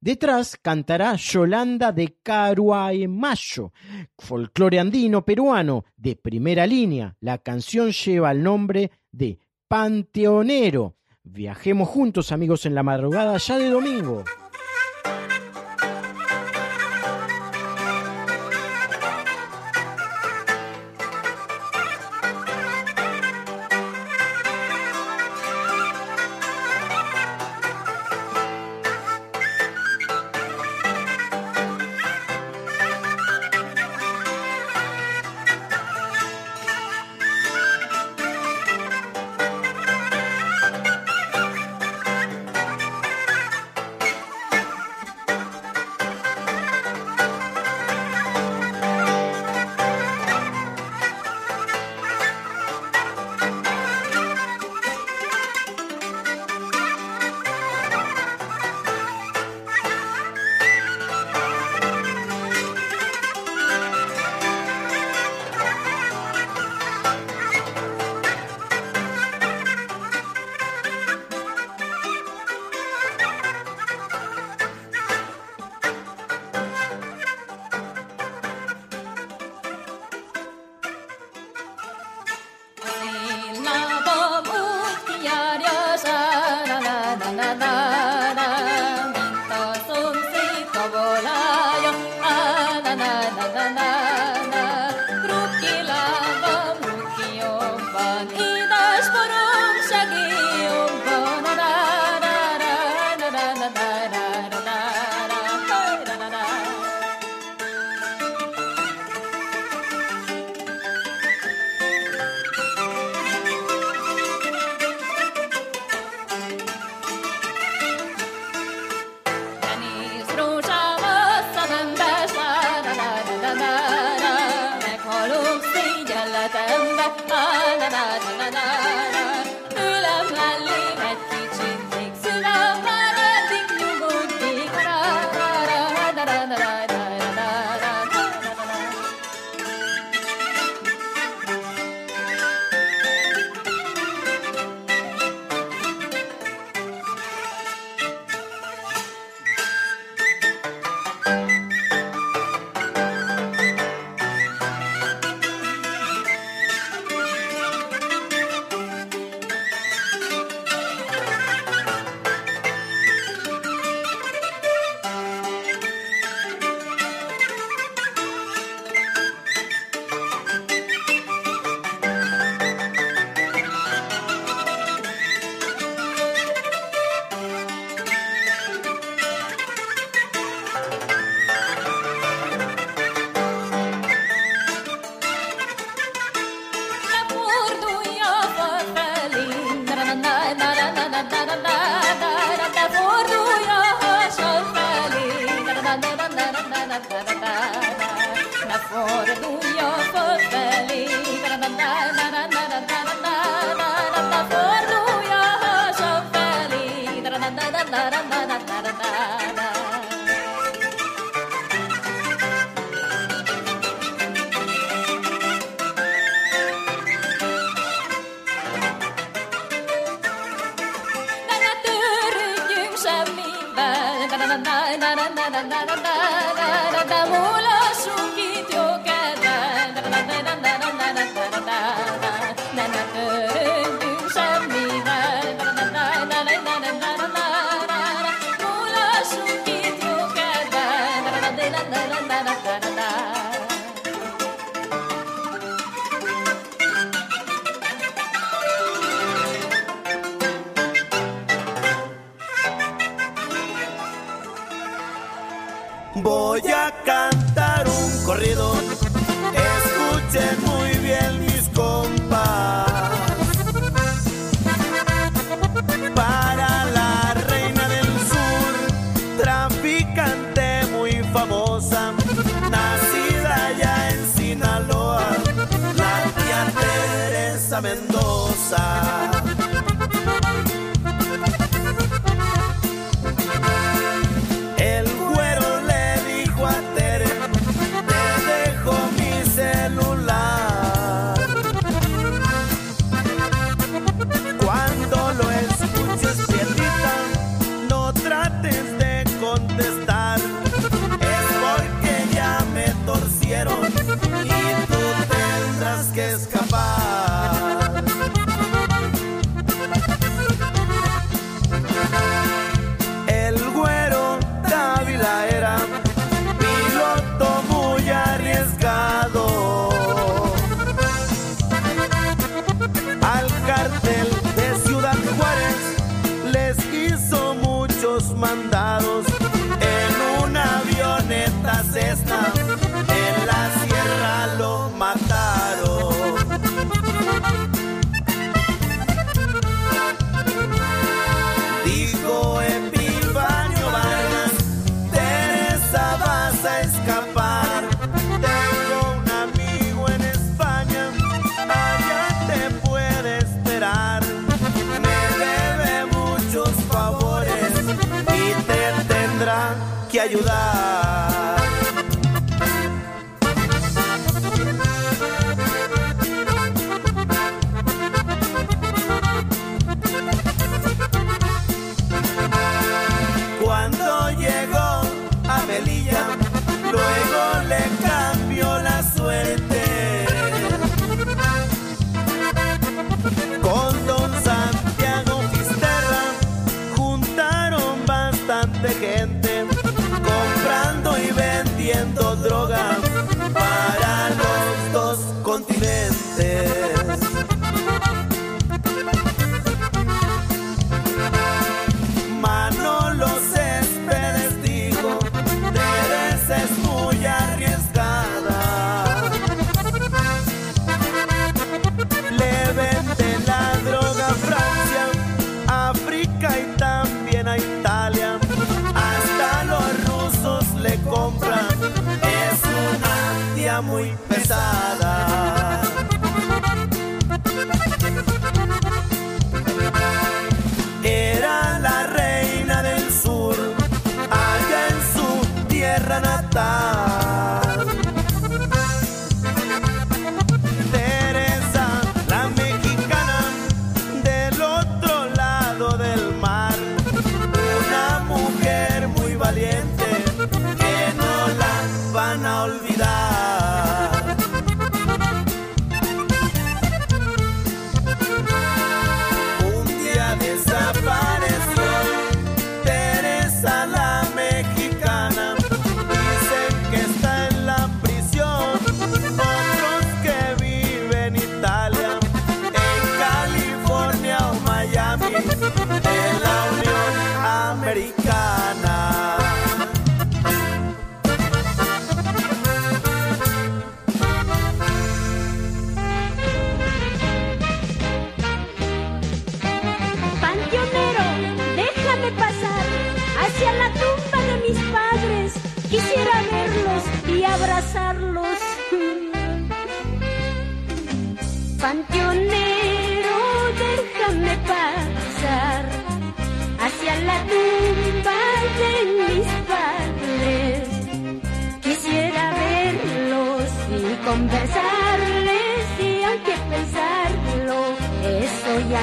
[0.00, 3.72] Detrás cantará Yolanda de Caruaymayo,
[4.18, 7.16] folclore andino peruano de primera línea.
[7.20, 9.38] La canción lleva el nombre de
[9.68, 10.96] Panteonero.
[11.22, 14.24] Viajemos juntos, amigos, en la madrugada ya de domingo.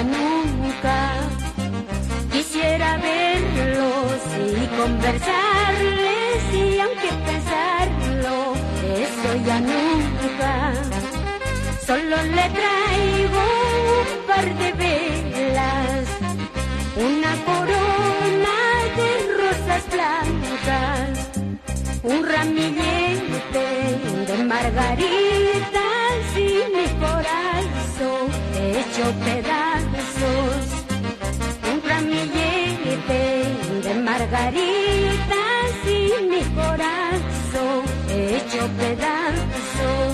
[0.03, 0.97] Nunca.
[2.31, 8.53] Quisiera verlos y conversarles y aunque pensarlo,
[9.05, 10.73] eso ya nunca.
[11.85, 13.43] Solo le traigo
[14.01, 16.05] un par de velas,
[16.95, 18.57] una corona
[18.97, 19.09] de
[19.41, 21.11] rosas blancas,
[22.03, 23.67] un ramillete
[24.27, 25.28] de margaritas
[28.99, 30.61] hecho pedazos.
[31.71, 33.21] Un ramillete
[33.83, 40.11] de margaritas y mi corazón hecho pedazos.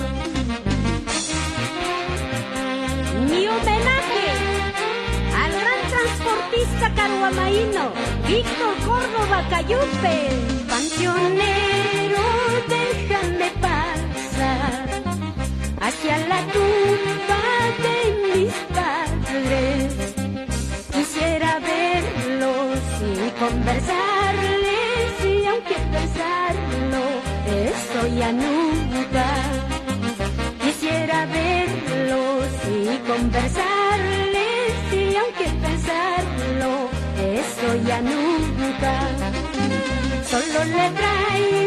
[3.28, 4.24] Mi homenaje
[5.42, 7.92] al gran transportista caruamaíno,
[8.28, 10.16] Víctor Córdoba Cayupe,
[10.68, 12.24] panteonero,
[12.68, 14.86] déjame pasar
[15.80, 17.85] hacia la tumba
[23.38, 27.02] conversarles y aunque pensarlo,
[27.70, 29.26] eso ya nunca.
[30.62, 36.88] Quisiera verlos y conversarles y aunque pensarlo,
[37.40, 38.92] eso ya nunca.
[40.30, 41.65] Solo le traigo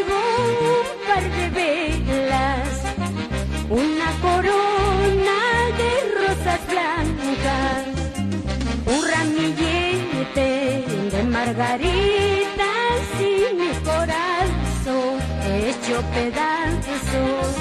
[11.40, 15.14] margaritas y mi corazón
[15.46, 17.56] hecho pedazos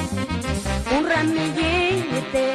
[0.97, 2.47] un ramillete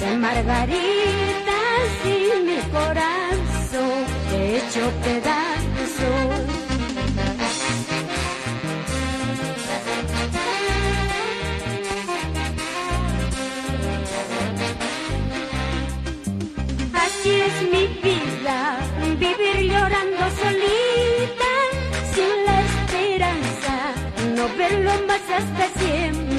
[0.00, 6.59] de margaritas y mi corazón hecho pedazos.
[25.28, 26.29] Hasta siempre.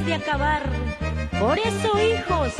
[0.00, 0.62] De acabar.
[1.38, 2.52] Por eso, hijos,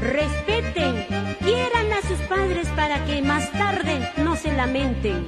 [0.00, 1.06] respeten,
[1.40, 5.26] quieran a sus padres para que más tarde no se lamenten.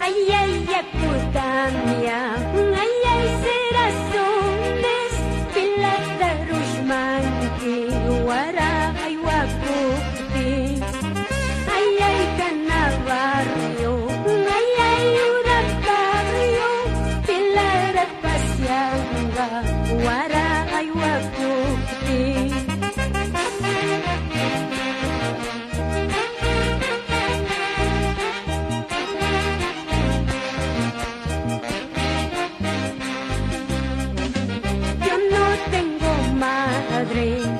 [0.00, 3.65] Ay, ay, ay, puta mía, ay, ay, serazones,
[37.16, 37.55] madre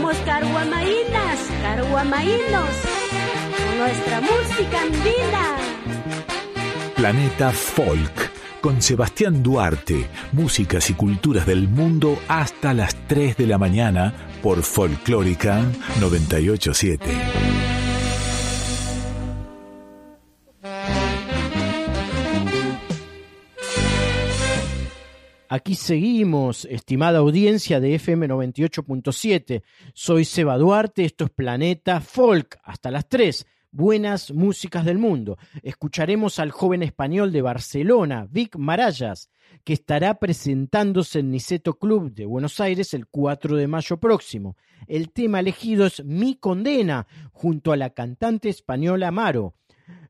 [0.00, 2.70] Vamos, caruamaínas, caruamaínos,
[3.56, 5.56] con nuestra música andina.
[6.94, 8.30] Planeta Folk
[8.60, 14.62] con Sebastián Duarte, músicas y culturas del mundo hasta las 3 de la mañana por
[14.62, 15.62] Folclórica
[16.00, 17.27] 987.
[25.58, 29.64] Aquí seguimos, estimada audiencia de FM 98.7.
[29.92, 33.44] Soy Seba Duarte, esto es Planeta Folk, hasta las 3.
[33.72, 35.36] Buenas músicas del mundo.
[35.64, 39.30] Escucharemos al joven español de Barcelona, Vic Marallas,
[39.64, 44.56] que estará presentándose en Niceto Club de Buenos Aires el 4 de mayo próximo.
[44.86, 49.57] El tema elegido es Mi Condena, junto a la cantante española Maro.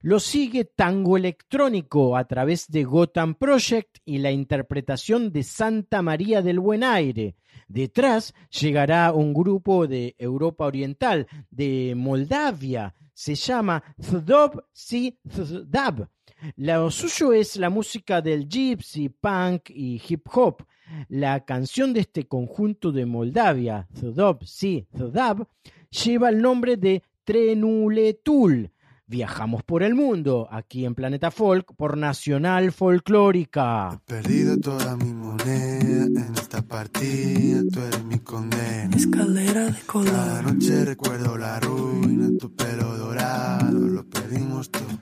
[0.00, 6.42] Lo sigue Tango Electrónico a través de Gotham Project y la interpretación de Santa María
[6.42, 7.34] del Buen Aire.
[7.68, 16.08] Detrás llegará un grupo de Europa Oriental, de Moldavia, se llama Thdob Si Thdab.
[16.54, 20.62] Lo suyo es la música del gypsy, punk y hip hop.
[21.08, 25.48] La canción de este conjunto de Moldavia, Thdob Si Thdab,
[25.90, 28.70] lleva el nombre de Trenuletul.
[29.10, 34.02] Viajamos por el mundo, aquí en Planeta Folk, por Nacional Folclórica.
[34.04, 38.94] Perdido toda mi moneda en esta partida, tú eres mi condena.
[38.94, 40.12] Escalera de color.
[40.12, 45.00] Cada noche recuerdo la ruina, tu pelo dorado, lo perdimos todo.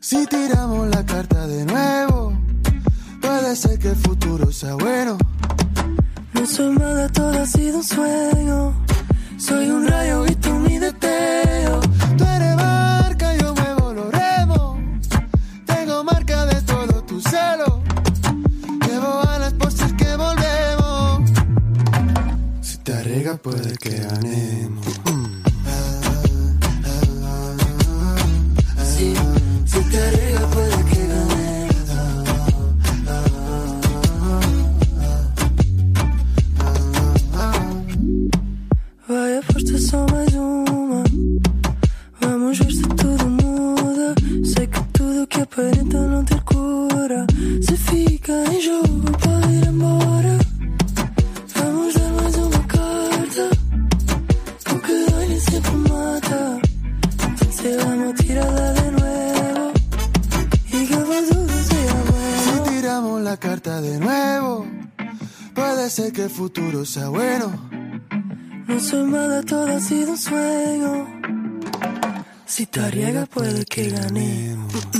[0.00, 2.36] Si tiramos la carta de nuevo,
[3.22, 5.16] puede ser que el futuro sea bueno.
[6.34, 8.84] No soy mala, todo ha sido un sueño.
[9.38, 11.89] Soy un rayo y tú mi deteo.
[23.30, 24.86] Arriesgas, puede que ganemos.
[28.84, 29.14] Sí,
[29.66, 31.90] si te arriesgas puede que ganemos.
[39.08, 41.04] Vai a força só mais uma.
[42.20, 44.14] Vamos ver se tudo muda.
[44.44, 47.26] Sei que tudo que aparenta não ter cura.
[47.62, 50.09] Se fica em jogo, pode ir embora.
[66.12, 67.70] Que el futuro sea bueno.
[68.66, 71.06] No soy mala, todo ha sido un sueño.
[72.46, 74.99] Si te arriesgas, puede que ganemos.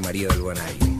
[0.00, 0.91] María del Guanay.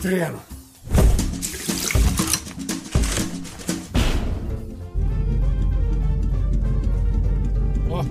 [0.00, 0.40] treino.
[7.90, 8.04] Ó, oh,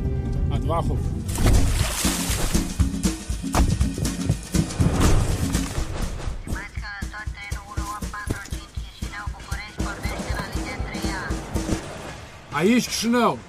[12.51, 13.39] Aí Aici Chișinău.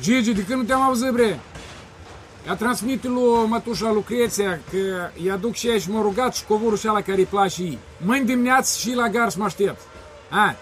[0.00, 1.40] Gigi, de când nu te-am auzit, bre?
[2.46, 6.86] Ia transmite lui mătușa Lucreția că i aduc și aici m-a rugat și covorul și
[6.86, 7.78] ala care îi place ei.
[8.04, 9.80] Mâine dimineață și la gar să mă aștept.
[10.30, 10.56] Hai.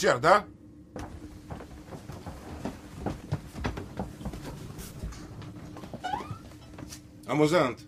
[0.00, 0.46] Avem concert, da?
[7.26, 7.78] Amuzant.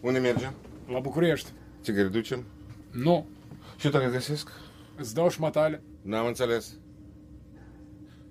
[0.00, 0.52] Unde mergem?
[0.88, 1.50] La București.
[1.82, 2.44] Țigări ducem?
[2.90, 3.26] Nu.
[3.76, 4.50] Și dacă găsesc?
[4.96, 5.82] Îți dau șmatale.
[6.02, 6.74] N-am înțeles.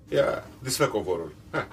[0.08, 1.34] Ia, desfă covorul.
[1.50, 1.67] Ha.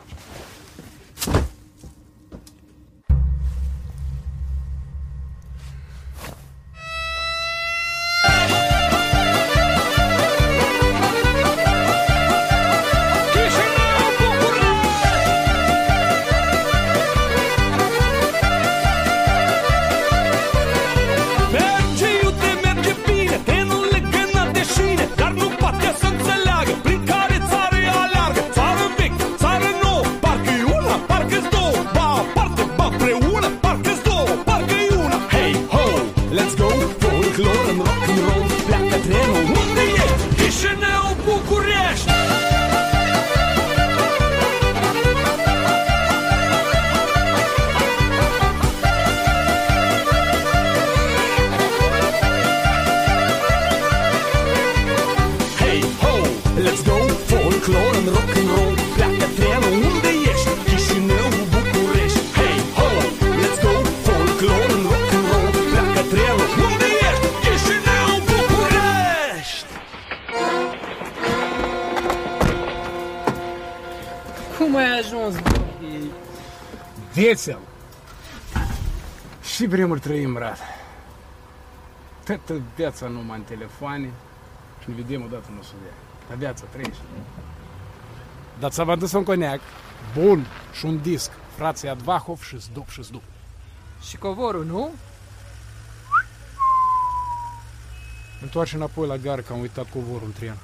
[79.56, 80.62] Și vremuri trăim, brate.
[82.26, 84.12] Toată viața numai în telefoane
[84.82, 85.98] și ne vedem odată nu o să vedem.
[86.28, 87.02] Dar viața trăiește.
[88.60, 89.60] Dar ți-am adus un coniac
[90.14, 91.32] bun și un disc.
[91.56, 93.24] Frații Advahov și Zdup și Zdup.
[94.02, 94.94] Și covorul, nu?
[98.42, 100.58] Întoarce înapoi la gară că am uitat covorul în tren.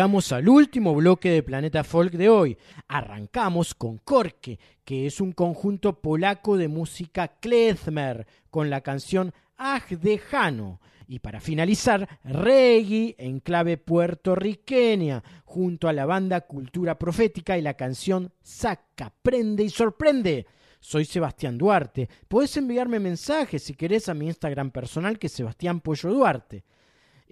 [0.00, 2.56] Llegamos al último bloque de Planeta Folk de hoy.
[2.88, 9.86] Arrancamos con Korke, que es un conjunto polaco de música klezmer, con la canción Aj
[9.90, 10.80] de Jano.
[11.06, 17.74] Y para finalizar, reggae en clave puertorriqueña, junto a la banda Cultura Profética y la
[17.74, 20.46] canción Saca, Prende y Sorprende.
[20.80, 22.08] Soy Sebastián Duarte.
[22.26, 26.64] Podés enviarme mensajes si querés a mi Instagram personal que es Sebastián Pollo Duarte.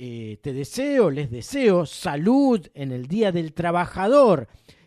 [0.01, 4.47] Eh, te deseo, les deseo salud en el Día del Trabajador.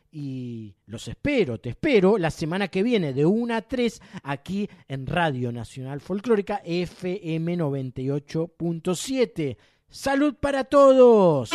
[0.10, 5.06] Y los espero, te espero la semana que viene de 1 a 3 aquí en
[5.06, 9.58] Radio Nacional Folclórica FM 98.7.
[9.90, 11.52] Salud para todos.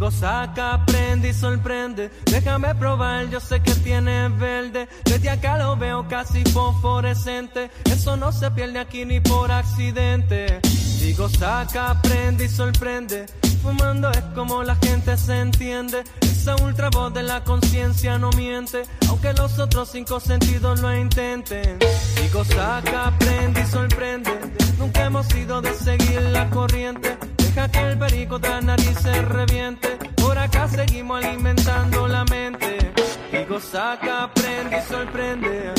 [0.00, 2.10] Digo, saca, prende y sorprende.
[2.24, 4.88] Déjame probar, yo sé que tiene verde.
[5.04, 7.70] Desde acá lo veo casi fosforescente.
[7.84, 10.58] Eso no se pierde aquí ni por accidente.
[11.00, 13.26] Digo, saca, prende y sorprende.
[13.62, 16.02] Fumando es como la gente se entiende.
[16.22, 18.84] Esa ultra voz de la conciencia no miente.
[19.10, 21.78] Aunque los otros cinco sentidos lo intenten.
[22.22, 24.30] Digo, saca, prende y sorprende.
[24.78, 27.18] Nunca hemos sido de seguir la corriente.
[27.52, 29.98] Deja que el perico la nariz se reviente.
[30.14, 32.92] Por acá seguimos alimentando la mente.
[33.32, 35.72] Digo, saca, prende y sorprende.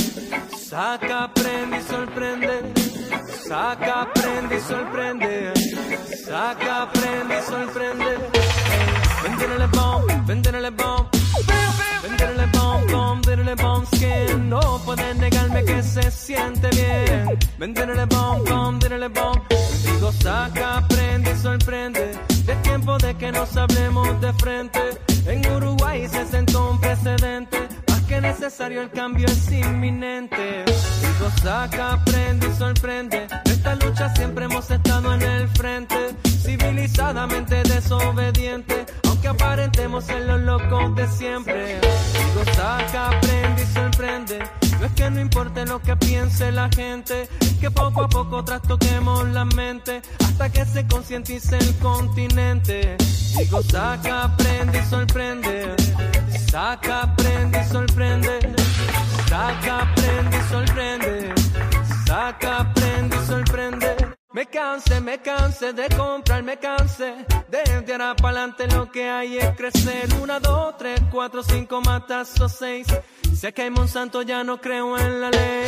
[0.70, 2.74] Saca, prende y sorprende.
[3.48, 5.54] Saca, prende y sorprende.
[6.26, 8.18] Saca, prende y sorprende.
[9.24, 11.08] Venderle bomb, venderle bomb.
[12.04, 14.50] Venderle bomb, bomb, venderle bomb skin.
[14.50, 17.40] No puedes negarme que se siente bien.
[17.58, 19.42] Venderle bomb, bomb, venderle bomb.
[19.84, 22.12] Digo, saca, prende y sorprende.
[22.48, 24.80] Es tiempo de que nos hablemos de frente.
[25.26, 27.68] En Uruguay se sentó un precedente.
[27.88, 30.66] Más que necesario, el cambio es inminente.
[30.66, 33.28] Digo, saca, prende y sorprende.
[33.46, 36.16] De esta lucha siempre hemos estado en el frente.
[36.44, 38.86] Civilizadamente desobediente.
[39.08, 41.76] Aunque aparentemos ser los locos de siempre.
[41.76, 44.61] Digo, saca, prende y sorprende.
[44.84, 47.30] Es que no importe lo que piense la gente,
[47.60, 52.98] que poco a poco trastoquemos la mente hasta que se concientice el continente.
[53.38, 55.76] Digo, saca, prende y sorprende.
[56.50, 58.40] Saca, prende y sorprende.
[59.30, 61.34] Saca, prende y sorprende.
[62.08, 62.81] Saca, prende y sorprende.
[64.34, 67.26] Me canse, me canse de comprar, me canse.
[67.50, 70.08] Desde ahora para adelante lo que hay es crecer.
[70.22, 72.88] Una, dos, tres, cuatro, cinco, matazos, seis.
[73.36, 75.66] Sé que hay Monsanto, ya no creo en la ley.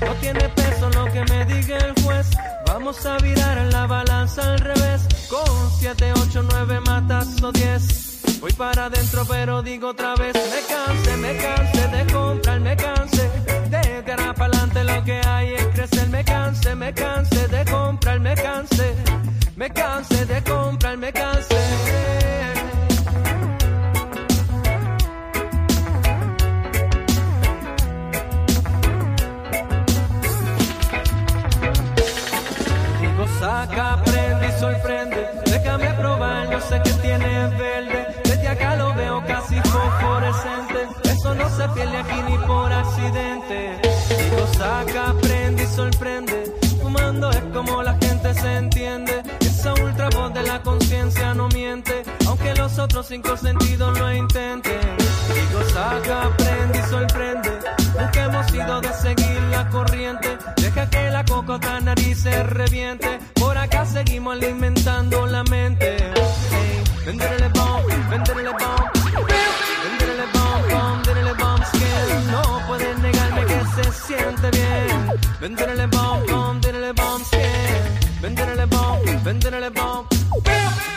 [0.00, 2.30] No tiene peso lo que me diga el juez.
[2.66, 5.06] Vamos a virar la balanza al revés.
[5.28, 8.40] Con siete, ocho, nueve, matazos, diez.
[8.40, 10.34] Voy para adentro, pero digo otra vez.
[10.34, 13.30] Me canse, me canse de comprar, me canse.
[13.68, 14.55] Desde ahora para adelante
[14.96, 16.08] lo que hay es crecer.
[16.08, 18.94] Me canse, me canse de comprar, me canse.
[19.56, 21.56] Me canse de comprar, me canse.
[33.00, 35.28] Digo, saca, prende y sorprende.
[35.46, 38.06] Déjame probar, yo sé que tiene verde.
[38.24, 40.78] Desde acá lo veo casi fosforescente.
[41.04, 43.85] Eso no se pierde aquí ni por accidente.
[45.06, 46.52] Digo, saca, prende y sorprende.
[46.82, 49.22] Fumando es como la gente se entiende.
[49.40, 52.02] Esa ultra voz de la conciencia no miente.
[52.26, 54.80] Aunque los otros cinco sentidos lo intenten.
[55.32, 57.50] Digo, saca, prende y sorprende.
[57.98, 60.38] Nunca hemos sido de seguir la corriente.
[60.56, 63.18] Deja que la cocota nariz se reviente.
[63.34, 65.96] Por acá seguimos alimentando la mente.
[67.04, 68.75] Venderle bomb, venderle bomb.
[73.96, 75.12] siente bien.
[75.40, 77.40] Véndele bomb, bomb, véndele bomb, skin.
[78.22, 80.06] Véndele bomb, véndele bomb.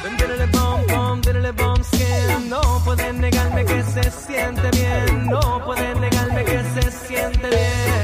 [0.03, 2.49] Véndele bomb, bomb, véndele bomb, skin.
[2.49, 5.27] No pueden negarme que se siente bien.
[5.27, 7.98] No pueden negarme que se siente bien.